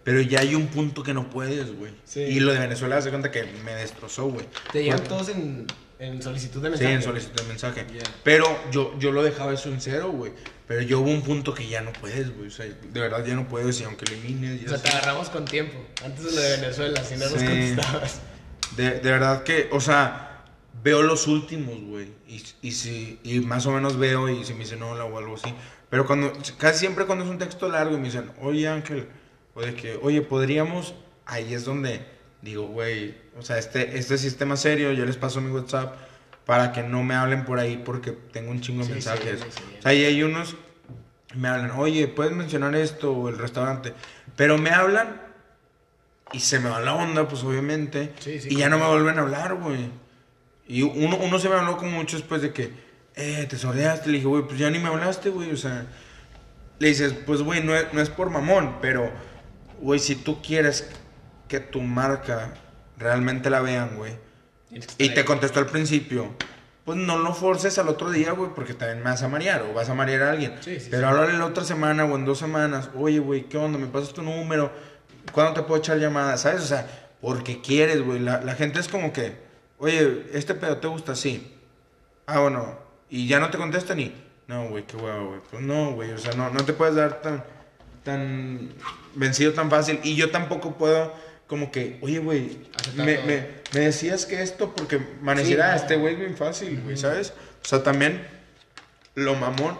Pero 0.04 0.21
ya 0.21 0.41
hay 0.41 0.56
un 0.56 0.67
punto 0.67 1.02
que 1.04 1.13
no 1.13 1.30
puedes, 1.30 1.76
güey. 1.76 1.93
Sí. 2.06 2.21
Y 2.21 2.39
lo 2.39 2.52
de 2.54 2.60
Venezuela 2.60 3.02
se 3.02 3.10
cuenta 3.10 3.32
que 3.32 3.43
me 3.65 3.74
destrozó, 3.74 4.26
güey. 4.28 4.45
Te 4.71 4.84
llegan 4.84 5.04
todos 5.04 5.30
en, 5.30 5.65
en 6.00 6.21
solicitud 6.21 6.62
de 6.62 6.67
Sí, 6.69 6.71
mensaje. 6.84 6.93
en 6.93 7.02
solicitud 7.02 7.41
de 7.41 7.47
mensaje. 7.47 7.86
Pero 8.24 8.45
yo, 8.71 8.93
yo 9.00 9.12
lo 9.12 9.24
dejaba 9.24 9.54
eso 9.54 9.69
en 9.69 9.82
cero, 9.82 10.12
güey. 10.12 10.34
Pero 10.67 10.82
yo 10.84 11.00
hubo 11.00 11.10
un 11.10 11.21
punto 11.24 11.54
que 11.54 11.67
ya 11.67 11.82
no 11.82 11.91
puedes, 11.93 12.34
güey. 12.36 12.47
O 12.47 12.52
sea, 12.52 12.65
de 12.65 13.00
verdad 13.00 13.26
ya 13.26 13.34
no 13.36 13.47
puedes 13.47 13.82
y 13.82 13.84
aunque 13.84 14.06
elimines. 14.13 14.62
O 14.62 14.63
Ya 14.63 14.69
sea, 14.69 14.78
te 14.84 14.89
sí. 14.91 14.97
agarramos 14.97 15.30
con 15.30 15.45
tiempo. 15.45 15.78
Antes 16.06 16.24
de 16.26 16.32
lo 16.32 16.41
de 16.41 16.58
Venezuela, 16.58 17.04
si 17.04 17.15
no 17.15 17.30
nos 17.30 17.39
Sí. 17.39 17.45
contestabas. 17.45 18.19
de, 18.78 18.91
de 19.00 19.12
verdad 19.12 19.43
que, 19.43 19.67
o 19.71 19.82
sea, 19.82 20.45
veo 20.84 21.02
los 21.02 21.28
últimos, 21.28 21.78
güey. 21.82 22.08
Y, 22.28 22.41
y, 22.62 22.71
si, 22.71 23.19
y 23.24 23.39
más 23.41 23.65
o 23.65 23.71
menos 23.71 23.97
veo 23.97 24.30
y 24.30 24.45
si 24.45 24.54
me 24.54 24.60
dicen 24.60 24.82
hola 24.84 25.04
o 25.06 25.17
algo 25.17 25.36
así. 25.36 25.54
Pero 25.92 26.08
cuando, 26.08 26.34
casi 26.58 26.80
siempre 26.80 27.06
cuando 27.06 27.24
es 27.26 27.30
un 27.30 27.38
texto 27.38 27.70
largo 27.70 27.94
y 27.96 28.00
me 28.00 28.06
dicen, 28.06 28.32
oye 28.42 28.68
Ángel, 28.68 29.08
o 29.54 29.62
de 29.62 29.76
que, 29.76 30.00
oye, 30.02 30.22
podríamos, 30.24 30.96
ahí 31.28 31.54
es 31.54 31.66
donde 31.66 32.04
digo, 32.42 32.64
güey, 32.68 33.16
o 33.38 33.44
sea, 33.44 33.60
este, 33.60 34.00
este 34.00 34.18
sistema 34.18 34.58
serio, 34.58 34.92
yo 34.94 35.06
les 35.06 35.18
paso 35.18 35.42
mi 35.42 35.52
WhatsApp 35.52 35.96
para 36.46 36.72
que 36.72 36.82
no 36.82 37.04
me 37.04 37.14
hablen 37.14 37.46
por 37.46 37.60
ahí 37.60 37.80
porque 37.86 38.12
tengo 38.14 38.50
un 38.50 38.62
chingo 38.62 38.80
de 38.82 38.88
Sí, 38.88 38.94
mensajes. 38.94 39.40
sí, 39.42 39.46
sí, 39.52 39.58
sí. 39.58 39.76
O 39.78 39.82
sea, 39.84 39.94
y 39.94 40.04
hay 40.06 40.24
unos 40.24 40.56
me 41.36 41.48
hablan, 41.48 41.72
oye, 41.72 42.08
puedes 42.08 42.34
mencionar 42.34 42.74
esto 42.76 43.14
o 43.14 43.30
el 43.30 43.38
restaurante, 43.38 43.94
pero 44.36 44.58
me 44.58 44.72
hablan 44.72 45.22
y 46.34 46.40
se 46.40 46.60
me 46.60 46.70
va 46.70 46.80
la 46.82 46.96
onda, 46.96 47.28
pues 47.28 47.44
obviamente, 47.44 48.14
y 48.26 48.56
ya 48.56 48.70
no 48.70 48.80
me 48.80 48.88
vuelven 48.88 49.18
a 49.20 49.22
hablar, 49.22 49.56
güey. 49.56 49.90
Y 50.68 50.82
uno, 50.84 51.18
uno 51.18 51.40
se 51.40 51.48
me 51.50 51.56
habló 51.56 51.76
como 51.78 51.92
mucho 51.92 52.18
después 52.18 52.42
de 52.42 52.52
que, 52.54 52.72
eh, 53.15 53.45
te 53.50 53.58
soleaste, 53.58 54.08
le 54.10 54.15
dije, 54.17 54.28
güey, 54.28 54.43
pues 54.43 54.58
ya 54.60 54.69
ni 54.69 54.80
me 54.80 54.88
hablaste, 54.88 55.30
güey, 55.30 55.52
o 55.52 55.58
sea, 55.58 55.86
le 56.80 56.88
dices, 56.88 57.13
pues, 57.26 57.41
güey, 57.41 57.63
no, 57.63 57.76
es- 57.76 57.93
no 57.93 58.02
es 58.02 58.10
por 58.10 58.30
mamón, 58.30 58.78
pero, 58.82 59.12
güey, 59.82 60.00
si 60.00 60.15
tú 60.15 60.41
quieres 60.41 60.89
que 61.47 61.60
tu 61.60 61.82
marca 61.82 62.54
realmente 62.97 63.50
la 63.50 63.62
vean, 63.62 63.97
güey, 63.97 64.13
y 64.97 65.10
te 65.10 65.26
contestó 65.26 65.60
al 65.60 65.65
principio, 65.67 66.34
pues 66.86 66.97
no 66.97 67.17
lo 67.19 67.34
forces 67.34 67.78
al 67.78 67.89
otro 67.89 68.10
día, 68.10 68.32
güey, 68.32 68.52
porque 68.56 68.74
también 68.74 69.00
me 69.00 69.06
vas 69.06 69.21
a 69.21 69.28
marear 69.28 69.62
o 69.63 69.74
vas 69.74 69.89
a 69.89 69.93
marear 69.93 70.24
a 70.24 70.32
alguien. 70.32 70.56
Sí, 70.62 70.80
sí, 70.80 70.88
Pero 70.89 71.08
sí. 71.10 71.13
háblale 71.13 71.38
la 71.38 71.45
otra 71.45 71.63
semana 71.63 72.06
o 72.06 72.15
en 72.15 72.26
dos 72.26 72.39
semanas, 72.39 72.89
oye, 72.95 73.19
güey, 73.19 73.43
¿qué 73.43 73.58
onda? 73.58 73.78
¿Me 73.78 73.88
pasas 73.88 74.13
tu 74.13 74.24
número? 74.24 74.71
¿Cuándo 75.32 75.54
te 75.54 75.62
puedo 75.63 75.80
echar 75.80 76.00
llamadas? 76.00 76.41
¿Sabes? 76.41 76.62
O 76.62 76.65
sea, 76.65 76.88
porque 77.21 77.62
quieres, 77.62 78.02
güey. 78.02 78.19
La, 78.19 78.41
la 78.41 78.56
gente 78.56 78.80
es 78.80 78.88
como 78.88 79.13
que, 79.13 79.36
oye, 79.78 80.26
¿este 80.34 80.56
pedo 80.56 80.78
te 80.78 80.88
gusta? 80.88 81.15
Sí. 81.15 81.56
Ah, 82.26 82.39
bueno. 82.39 82.80
Y 83.12 83.28
ya 83.28 83.41
no 83.41 83.50
te 83.50 83.58
contestan 83.58 84.00
y, 84.00 84.13
no, 84.47 84.69
güey, 84.69 84.86
qué 84.86 84.95
huevo, 84.95 85.28
güey. 85.28 85.41
Pues 85.52 85.62
no, 85.62 85.91
güey, 85.91 86.12
o 86.12 86.17
sea, 86.17 86.34
no, 86.34 86.50
no 86.50 86.63
te 86.63 86.71
puedes 86.71 86.95
dar 86.95 87.21
tan, 87.21 87.43
tan 88.04 88.69
vencido 89.15 89.52
tan 89.52 89.69
fácil. 89.69 90.00
Y 90.02 90.15
yo 90.15 90.32
tampoco 90.32 90.78
puedo, 90.78 91.13
como 91.45 91.71
que, 91.71 92.00
oye, 92.02 92.19
güey, 92.19 92.58
me, 92.95 93.17
me, 93.24 93.47
me 93.74 93.80
decías 93.82 94.26
que 94.26 94.41
esto 94.41 94.74
porque 94.74 94.97
maneciera 95.21 95.65
Sí, 95.65 95.71
no. 95.71 95.82
este 95.82 95.95
güey 95.97 96.13
es 96.13 96.19
bien 96.21 96.38
fácil, 96.38 96.82
güey, 96.86 96.95
¿sabes? 96.95 97.34
O 97.62 97.67
sea, 97.67 97.84
también 97.84 98.26
lo 99.13 99.36
mamón 99.36 99.78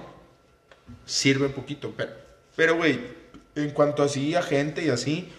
sirve 1.06 1.48
poquito, 1.48 1.94
pero, 1.96 2.12
pero, 2.58 2.76
güey, 2.76 3.00
en 3.56 3.72
cuanto 3.72 4.04
así 4.04 4.36
a 4.36 4.42
gente 4.42 4.84
y 4.84 4.90
así, 4.90 5.32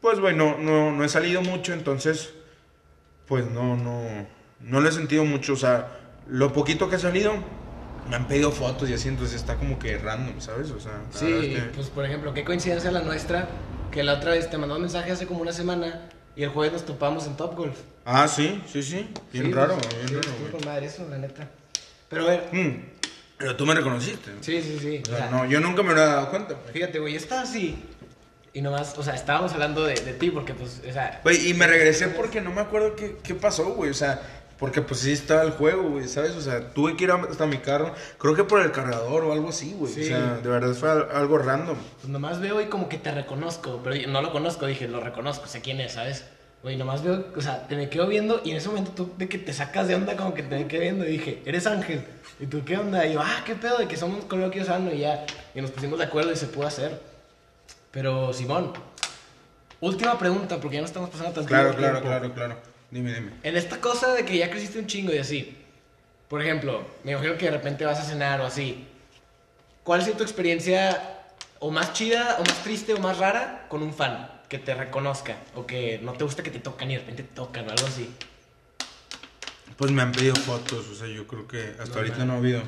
pues, 0.00 0.20
güey, 0.20 0.34
no, 0.34 0.56
no, 0.56 0.90
no 0.90 1.04
he 1.04 1.08
salido 1.10 1.42
mucho, 1.42 1.74
entonces, 1.74 2.30
pues, 3.26 3.44
no, 3.50 3.76
no, 3.76 4.26
no 4.60 4.80
lo 4.80 4.88
he 4.88 4.92
sentido 4.92 5.26
mucho, 5.26 5.52
o 5.52 5.56
sea, 5.56 5.98
lo 6.30 6.52
poquito 6.52 6.88
que 6.88 6.96
he 6.96 6.98
salido, 6.98 7.34
me 8.08 8.16
han 8.16 8.26
pedido 8.28 8.50
fotos 8.50 8.88
y 8.88 8.94
así, 8.94 9.08
entonces 9.08 9.36
está 9.36 9.56
como 9.56 9.78
que 9.78 9.98
random, 9.98 10.40
¿sabes? 10.40 10.70
O 10.70 10.80
sea, 10.80 10.92
Sí, 11.12 11.26
que- 11.26 11.70
pues 11.74 11.88
por 11.88 12.04
ejemplo, 12.04 12.32
qué 12.34 12.44
coincidencia 12.44 12.90
la 12.90 13.00
nuestra 13.02 13.48
que 13.90 14.02
la 14.02 14.14
otra 14.14 14.32
vez 14.32 14.48
te 14.50 14.56
mandó 14.58 14.76
un 14.76 14.82
mensaje 14.82 15.10
hace 15.12 15.26
como 15.26 15.40
una 15.40 15.52
semana 15.52 16.08
y 16.36 16.42
el 16.44 16.50
jueves 16.50 16.72
nos 16.72 16.86
topamos 16.86 17.26
en 17.26 17.36
Top 17.36 17.56
Golf. 17.56 17.76
Ah, 18.04 18.26
sí, 18.28 18.62
sí, 18.70 18.82
sí, 18.82 19.08
bien 19.32 19.46
Sí, 19.46 19.52
raro, 19.52 19.76
pues, 19.76 19.88
bien 19.96 20.08
sí, 20.08 20.14
raro, 20.14 20.38
güey. 20.40 20.50
con 20.52 20.64
madre 20.64 20.86
eso, 20.86 21.06
la 21.10 21.18
neta. 21.18 21.48
Pero 22.08 22.24
a 22.24 22.30
ver, 22.30 22.48
Mm, 22.52 22.84
pero 23.36 23.56
tú 23.56 23.66
me 23.66 23.74
reconociste. 23.74 24.30
sí, 24.40 24.62
sí, 24.62 24.78
sí. 24.80 25.02
O 25.06 25.12
o 25.12 25.16
sea, 25.16 25.28
sea, 25.28 25.30
no, 25.30 25.46
yo 25.46 25.60
nunca 25.60 25.82
me 25.82 25.92
lo 25.94 26.00
había 26.00 26.14
dado 26.14 26.30
cuenta. 26.30 26.54
güey. 26.54 26.72
Fíjate, 26.72 26.98
güey, 27.00 27.16
estaba 27.16 27.42
así 27.42 27.82
y 28.52 28.62
nomás, 28.62 28.96
o 28.98 29.02
sea, 29.02 29.14
estábamos 29.14 29.52
hablando 29.52 29.84
de, 29.84 29.94
de 29.94 30.12
ti 30.12 30.30
porque 30.30 30.54
pues, 30.54 30.80
o 30.88 30.92
sea, 30.92 31.20
Güey, 31.22 31.50
y 31.50 31.54
me 31.54 31.66
regresé 31.66 32.08
porque 32.08 32.40
no 32.40 32.50
me 32.52 32.60
acuerdo 32.60 32.94
qué, 32.96 33.16
qué 33.22 33.34
pasó, 33.34 33.74
güey. 33.74 33.90
O 33.90 33.94
sea, 33.94 34.20
porque 34.60 34.82
pues 34.82 35.00
sí 35.00 35.10
estaba 35.12 35.42
el 35.42 35.50
juego, 35.52 35.82
güey, 35.90 36.06
¿sabes? 36.06 36.36
O 36.36 36.40
sea, 36.40 36.68
tuve 36.72 36.96
que 36.96 37.04
ir 37.04 37.10
hasta 37.10 37.46
mi 37.46 37.58
carro. 37.58 37.92
Creo 38.18 38.34
que 38.36 38.44
por 38.44 38.60
el 38.60 38.70
cargador 38.70 39.24
o 39.24 39.32
algo 39.32 39.48
así, 39.48 39.72
güey. 39.76 39.92
Sí. 39.92 40.02
O 40.02 40.04
sea, 40.04 40.36
de 40.36 40.48
verdad 40.48 40.72
fue 40.74 40.90
al- 40.90 41.08
algo 41.12 41.38
random. 41.38 41.76
pues 42.00 42.08
nomás 42.08 42.38
veo 42.40 42.60
y 42.60 42.66
como 42.66 42.88
que 42.88 42.98
te 42.98 43.10
reconozco, 43.10 43.80
pero 43.82 43.96
no 44.08 44.22
lo 44.22 44.30
conozco, 44.30 44.66
dije, 44.66 44.86
lo 44.86 45.00
reconozco, 45.00 45.46
sé 45.46 45.60
quién 45.62 45.80
es, 45.80 45.92
¿sabes? 45.94 46.24
Güey, 46.62 46.76
nomás 46.76 47.02
veo, 47.02 47.24
o 47.34 47.40
sea, 47.40 47.66
te 47.68 47.74
me 47.74 47.88
quedo 47.88 48.06
viendo 48.06 48.42
y 48.44 48.50
en 48.50 48.58
ese 48.58 48.68
momento 48.68 48.92
tú 48.92 49.10
de 49.16 49.30
que 49.30 49.38
te 49.38 49.50
sacas 49.54 49.88
de 49.88 49.94
onda 49.94 50.14
como 50.14 50.34
que 50.34 50.42
te 50.42 50.58
me 50.58 50.66
quedo 50.68 50.82
viendo 50.82 51.06
y 51.06 51.12
dije, 51.12 51.42
eres 51.46 51.66
Ángel. 51.66 52.04
¿Y 52.38 52.44
tú 52.46 52.62
qué 52.66 52.76
onda? 52.76 53.06
Y 53.06 53.14
yo, 53.14 53.20
ah, 53.22 53.42
qué 53.46 53.54
pedo, 53.54 53.78
de 53.78 53.88
que 53.88 53.96
somos 53.96 54.26
coloquios 54.26 54.66
sano 54.66 54.92
y 54.92 54.98
ya. 54.98 55.24
Y 55.54 55.62
nos 55.62 55.70
pusimos 55.70 55.98
de 55.98 56.04
acuerdo 56.04 56.32
y 56.32 56.36
se 56.36 56.46
pudo 56.48 56.66
hacer. 56.66 57.00
Pero, 57.90 58.32
Simón, 58.34 58.72
Última 59.82 60.18
pregunta, 60.18 60.58
porque 60.60 60.76
ya 60.76 60.82
no 60.82 60.86
estamos 60.86 61.08
pasando 61.08 61.32
tanto 61.32 61.48
Claro, 61.48 61.70
tiempo. 61.70 61.80
claro, 61.88 62.02
claro, 62.02 62.34
claro. 62.34 62.56
Dime, 62.90 63.12
dime. 63.12 63.32
En 63.42 63.56
esta 63.56 63.80
cosa 63.80 64.14
de 64.14 64.24
que 64.24 64.36
ya 64.38 64.50
creciste 64.50 64.78
un 64.78 64.86
chingo 64.86 65.12
y 65.12 65.18
así. 65.18 65.56
Por 66.28 66.42
ejemplo, 66.42 66.86
me 67.04 67.12
imagino 67.12 67.36
que 67.36 67.46
de 67.46 67.52
repente 67.52 67.84
vas 67.84 67.98
a 67.98 68.04
cenar 68.04 68.40
o 68.40 68.46
así. 68.46 68.86
¿Cuál 69.82 70.00
ha 70.00 70.04
sido 70.04 70.16
tu 70.16 70.22
experiencia 70.22 71.18
o 71.58 71.70
más 71.70 71.92
chida, 71.92 72.36
o 72.38 72.44
más 72.44 72.62
triste, 72.62 72.94
o 72.94 72.98
más 72.98 73.18
rara 73.18 73.66
con 73.68 73.82
un 73.82 73.92
fan? 73.92 74.30
Que 74.48 74.58
te 74.58 74.74
reconozca, 74.74 75.36
o 75.54 75.66
que 75.66 76.00
no 76.02 76.12
te 76.12 76.24
gusta 76.24 76.42
que 76.42 76.50
te 76.50 76.58
tocan 76.58 76.90
y 76.90 76.94
de 76.94 77.00
repente 77.00 77.22
te 77.22 77.34
tocan 77.34 77.68
o 77.68 77.70
algo 77.70 77.86
así. 77.86 78.12
Pues 79.76 79.90
me 79.92 80.02
han 80.02 80.12
pedido 80.12 80.34
fotos, 80.34 80.88
o 80.88 80.94
sea, 80.94 81.08
yo 81.08 81.26
creo 81.26 81.48
que 81.48 81.74
hasta 81.78 81.94
No 81.94 81.96
ahorita 81.96 82.24
no 82.24 82.34
ha 82.34 82.36
habido. 82.36 82.62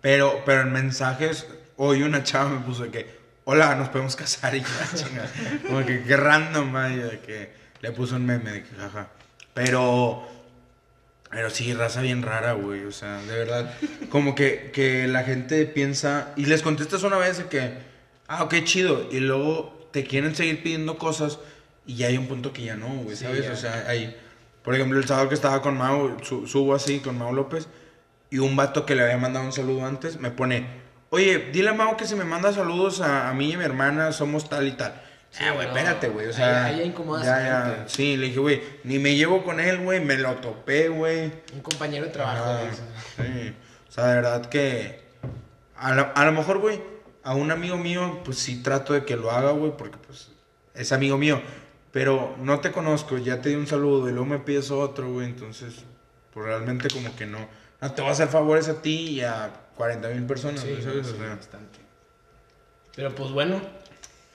Pero, 0.00 0.42
pero 0.44 0.62
en 0.62 0.72
mensajes, 0.72 1.46
hoy 1.76 2.02
una 2.02 2.22
chava 2.22 2.50
me 2.50 2.60
puso 2.60 2.84
de 2.84 2.90
que, 2.90 3.18
hola, 3.44 3.74
nos 3.76 3.88
podemos 3.88 4.16
casar 4.16 4.54
y 4.54 4.62
chinga. 4.94 5.26
Como 5.66 5.84
que, 5.86 6.02
qué 6.02 6.16
random, 6.16 6.72
vaya, 6.72 7.06
de 7.06 7.20
que 7.20 7.52
le 7.80 7.92
puso 7.92 8.16
un 8.16 8.26
meme 8.26 8.50
de 8.50 8.62
que, 8.62 8.74
jaja. 8.76 9.08
Pero, 9.54 10.22
pero 11.30 11.50
sí, 11.50 11.72
raza 11.74 12.00
bien 12.02 12.22
rara, 12.22 12.52
güey, 12.52 12.84
o 12.84 12.92
sea, 12.92 13.20
de 13.22 13.36
verdad. 13.38 13.74
Como 14.08 14.34
que, 14.34 14.70
que 14.72 15.06
la 15.08 15.22
gente 15.24 15.64
piensa, 15.66 16.32
y 16.36 16.46
les 16.46 16.62
contestas 16.62 17.02
una 17.02 17.16
vez 17.18 17.38
de 17.38 17.44
que, 17.46 17.72
ah, 18.28 18.44
ok, 18.44 18.54
chido, 18.64 19.08
y 19.10 19.20
luego 19.20 19.88
te 19.92 20.04
quieren 20.04 20.34
seguir 20.34 20.62
pidiendo 20.62 20.98
cosas, 20.98 21.38
y 21.86 21.96
ya 21.96 22.06
hay 22.08 22.16
un 22.16 22.26
punto 22.28 22.52
que 22.52 22.62
ya 22.62 22.76
no, 22.76 22.88
güey, 22.88 23.16
Sí, 23.16 23.24
¿sabes? 23.24 23.44
ya. 23.46 23.52
O 23.52 23.56
sea, 23.56 23.84
hay, 23.88 24.16
por 24.62 24.74
ejemplo, 24.74 24.98
el 24.98 25.06
sábado 25.06 25.28
que 25.28 25.34
estaba 25.34 25.62
con 25.62 25.76
Mau, 25.76 26.16
su- 26.22 26.46
subo 26.46 26.74
así 26.74 27.00
con 27.00 27.18
Mau 27.18 27.34
López, 27.34 27.66
y 28.30 28.38
un 28.38 28.54
vato 28.54 28.86
que 28.86 28.94
le 28.94 29.02
había 29.02 29.16
mandado 29.16 29.44
un 29.44 29.52
saludo 29.52 29.84
antes 29.84 30.20
me 30.20 30.30
pone, 30.30 30.64
oye, 31.10 31.50
dile 31.52 31.70
a 31.70 31.74
Mau 31.74 31.96
que 31.96 32.06
si 32.06 32.14
me 32.14 32.22
manda 32.24 32.52
saludos 32.52 33.00
a, 33.00 33.28
a 33.28 33.34
mí 33.34 33.50
y 33.50 33.54
a 33.54 33.58
mi 33.58 33.64
hermana 33.64 34.12
somos 34.12 34.48
tal 34.48 34.68
y 34.68 34.72
tal. 34.72 35.02
Sí, 35.30 35.44
ah, 35.44 35.52
güey, 35.52 35.68
no. 35.68 35.76
espérate, 35.76 36.08
güey, 36.08 36.26
o 36.26 36.32
sea... 36.32 36.64
Ahí- 36.66 36.80
ahí 36.80 36.86
incomodas 36.88 37.24
ya, 37.24 37.66
a 37.66 37.70
gente. 37.76 37.88
Sí, 37.88 38.16
le 38.16 38.26
dije, 38.26 38.38
güey, 38.40 38.62
ni 38.84 38.98
me 38.98 39.14
llevo 39.14 39.44
con 39.44 39.60
él, 39.60 39.78
güey, 39.84 40.00
me 40.04 40.16
lo 40.18 40.34
topé, 40.36 40.88
güey. 40.88 41.32
Un 41.54 41.60
compañero 41.62 42.06
de 42.06 42.10
trabajo. 42.10 42.42
Ah, 42.46 42.62
sí. 43.16 43.54
O 43.88 43.92
sea, 43.92 44.06
de 44.08 44.14
verdad 44.16 44.46
que... 44.46 45.00
A 45.76 45.94
lo, 45.94 46.10
a 46.14 46.24
lo 46.24 46.32
mejor, 46.32 46.58
güey, 46.58 46.80
a 47.22 47.34
un 47.34 47.50
amigo 47.52 47.76
mío, 47.76 48.20
pues 48.24 48.38
sí 48.38 48.62
trato 48.62 48.92
de 48.92 49.04
que 49.04 49.16
lo 49.16 49.30
haga, 49.30 49.52
güey, 49.52 49.76
porque 49.76 49.98
pues 49.98 50.30
es 50.74 50.90
amigo 50.92 51.16
mío. 51.16 51.40
Pero 51.92 52.34
no 52.38 52.60
te 52.60 52.70
conozco, 52.72 53.16
ya 53.18 53.40
te 53.40 53.48
di 53.50 53.54
un 53.54 53.66
saludo 53.66 54.08
y 54.08 54.12
luego 54.12 54.26
me 54.26 54.38
pides 54.40 54.70
otro, 54.70 55.10
güey, 55.12 55.26
entonces, 55.26 55.84
pues 56.34 56.44
realmente 56.46 56.88
como 56.88 57.14
que 57.16 57.26
no... 57.26 57.38
No 57.80 57.92
te 57.92 58.02
voy 58.02 58.10
a 58.10 58.12
hacer 58.12 58.28
favores 58.28 58.68
a 58.68 58.82
ti 58.82 59.08
y 59.10 59.20
a 59.22 59.50
40 59.76 60.08
mil 60.08 60.24
personas, 60.26 60.60
Sí, 60.60 60.76
¿sabes? 60.82 61.06
sí, 61.06 61.14
O 61.14 61.16
sea, 61.16 61.34
bastante. 61.36 61.78
Pero 62.94 63.14
pues 63.14 63.30
bueno, 63.30 63.60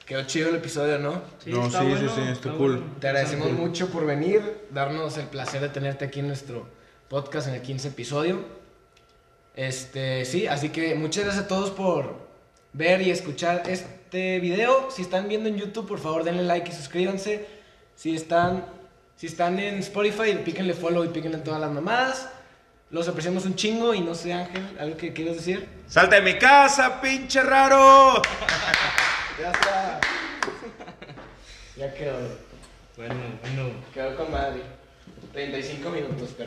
quedó 0.06 0.24
chido 0.24 0.50
el 0.50 0.56
episodio, 0.56 1.00
¿no? 1.00 1.22
No, 1.48 1.70
sí, 1.70 1.78
sí, 2.00 2.08
sí, 2.15 2.22
está 2.32 2.52
cool. 2.52 2.84
Te 3.00 3.08
agradecemos 3.08 3.52
mucho 3.52 3.89
por 3.89 4.06
venir, 4.06 4.68
darnos 4.72 5.18
el 5.18 5.26
placer 5.26 5.62
de 5.62 5.70
tenerte 5.70 6.06
aquí 6.06 6.20
en 6.20 6.28
nuestro 6.28 6.68
podcast 7.10 7.48
en 7.48 7.56
el 7.56 7.62
15 7.62 7.88
episodio. 7.89 8.46
Este, 9.56 10.26
sí, 10.26 10.48
así 10.48 10.70
que 10.70 10.96
muchas 10.96 11.24
gracias 11.24 11.46
a 11.46 11.48
todos 11.48 11.72
por 11.72 12.28
ver 12.74 13.02
y 13.02 13.10
escuchar 13.10 13.63
este 13.68 14.39
video. 14.39 14.91
Si 14.91 15.02
están 15.02 15.28
viendo 15.28 15.50
en 15.50 15.58
YouTube, 15.58 15.88
por 15.88 16.00
favor 16.00 16.24
denle 16.24 16.44
like 16.44 16.70
y 16.70 16.74
suscríbanse. 16.74 17.48
Si 17.96 18.15
están, 18.15 18.65
si 19.15 19.28
están 19.28 19.58
en 19.60 19.80
Spotify, 19.80 20.36
píquenle 20.44 20.74
follow 20.74 21.04
y 21.04 21.08
píquenle 21.08 21.39
todas 21.39 21.60
las 21.60 21.72
mamadas. 21.72 22.30
Los 22.91 23.08
apreciamos 23.08 23.46
un 23.46 23.56
chingo 23.56 23.94
y 23.96 24.02
no 24.02 24.13
sé, 24.13 24.34
Ángel, 24.34 24.78
¿algo 24.80 24.98
que 24.98 25.13
quieras 25.13 25.38
decir? 25.38 25.68
¡Salta 25.88 26.18
de 26.18 26.22
mi 26.22 26.38
casa, 26.38 27.02
pinche 27.02 27.41
raro! 27.41 28.22
Ya 29.39 29.52
está. 29.52 30.00
ya 31.76 31.93
quedó. 31.93 32.19
Bueno, 32.95 33.15
bueno. 33.41 33.69
Quedó 33.93 34.15
con 34.15 34.32
madre. 34.32 34.62
35 35.34 35.89
minutos, 35.89 36.30
perfecto. 36.30 36.43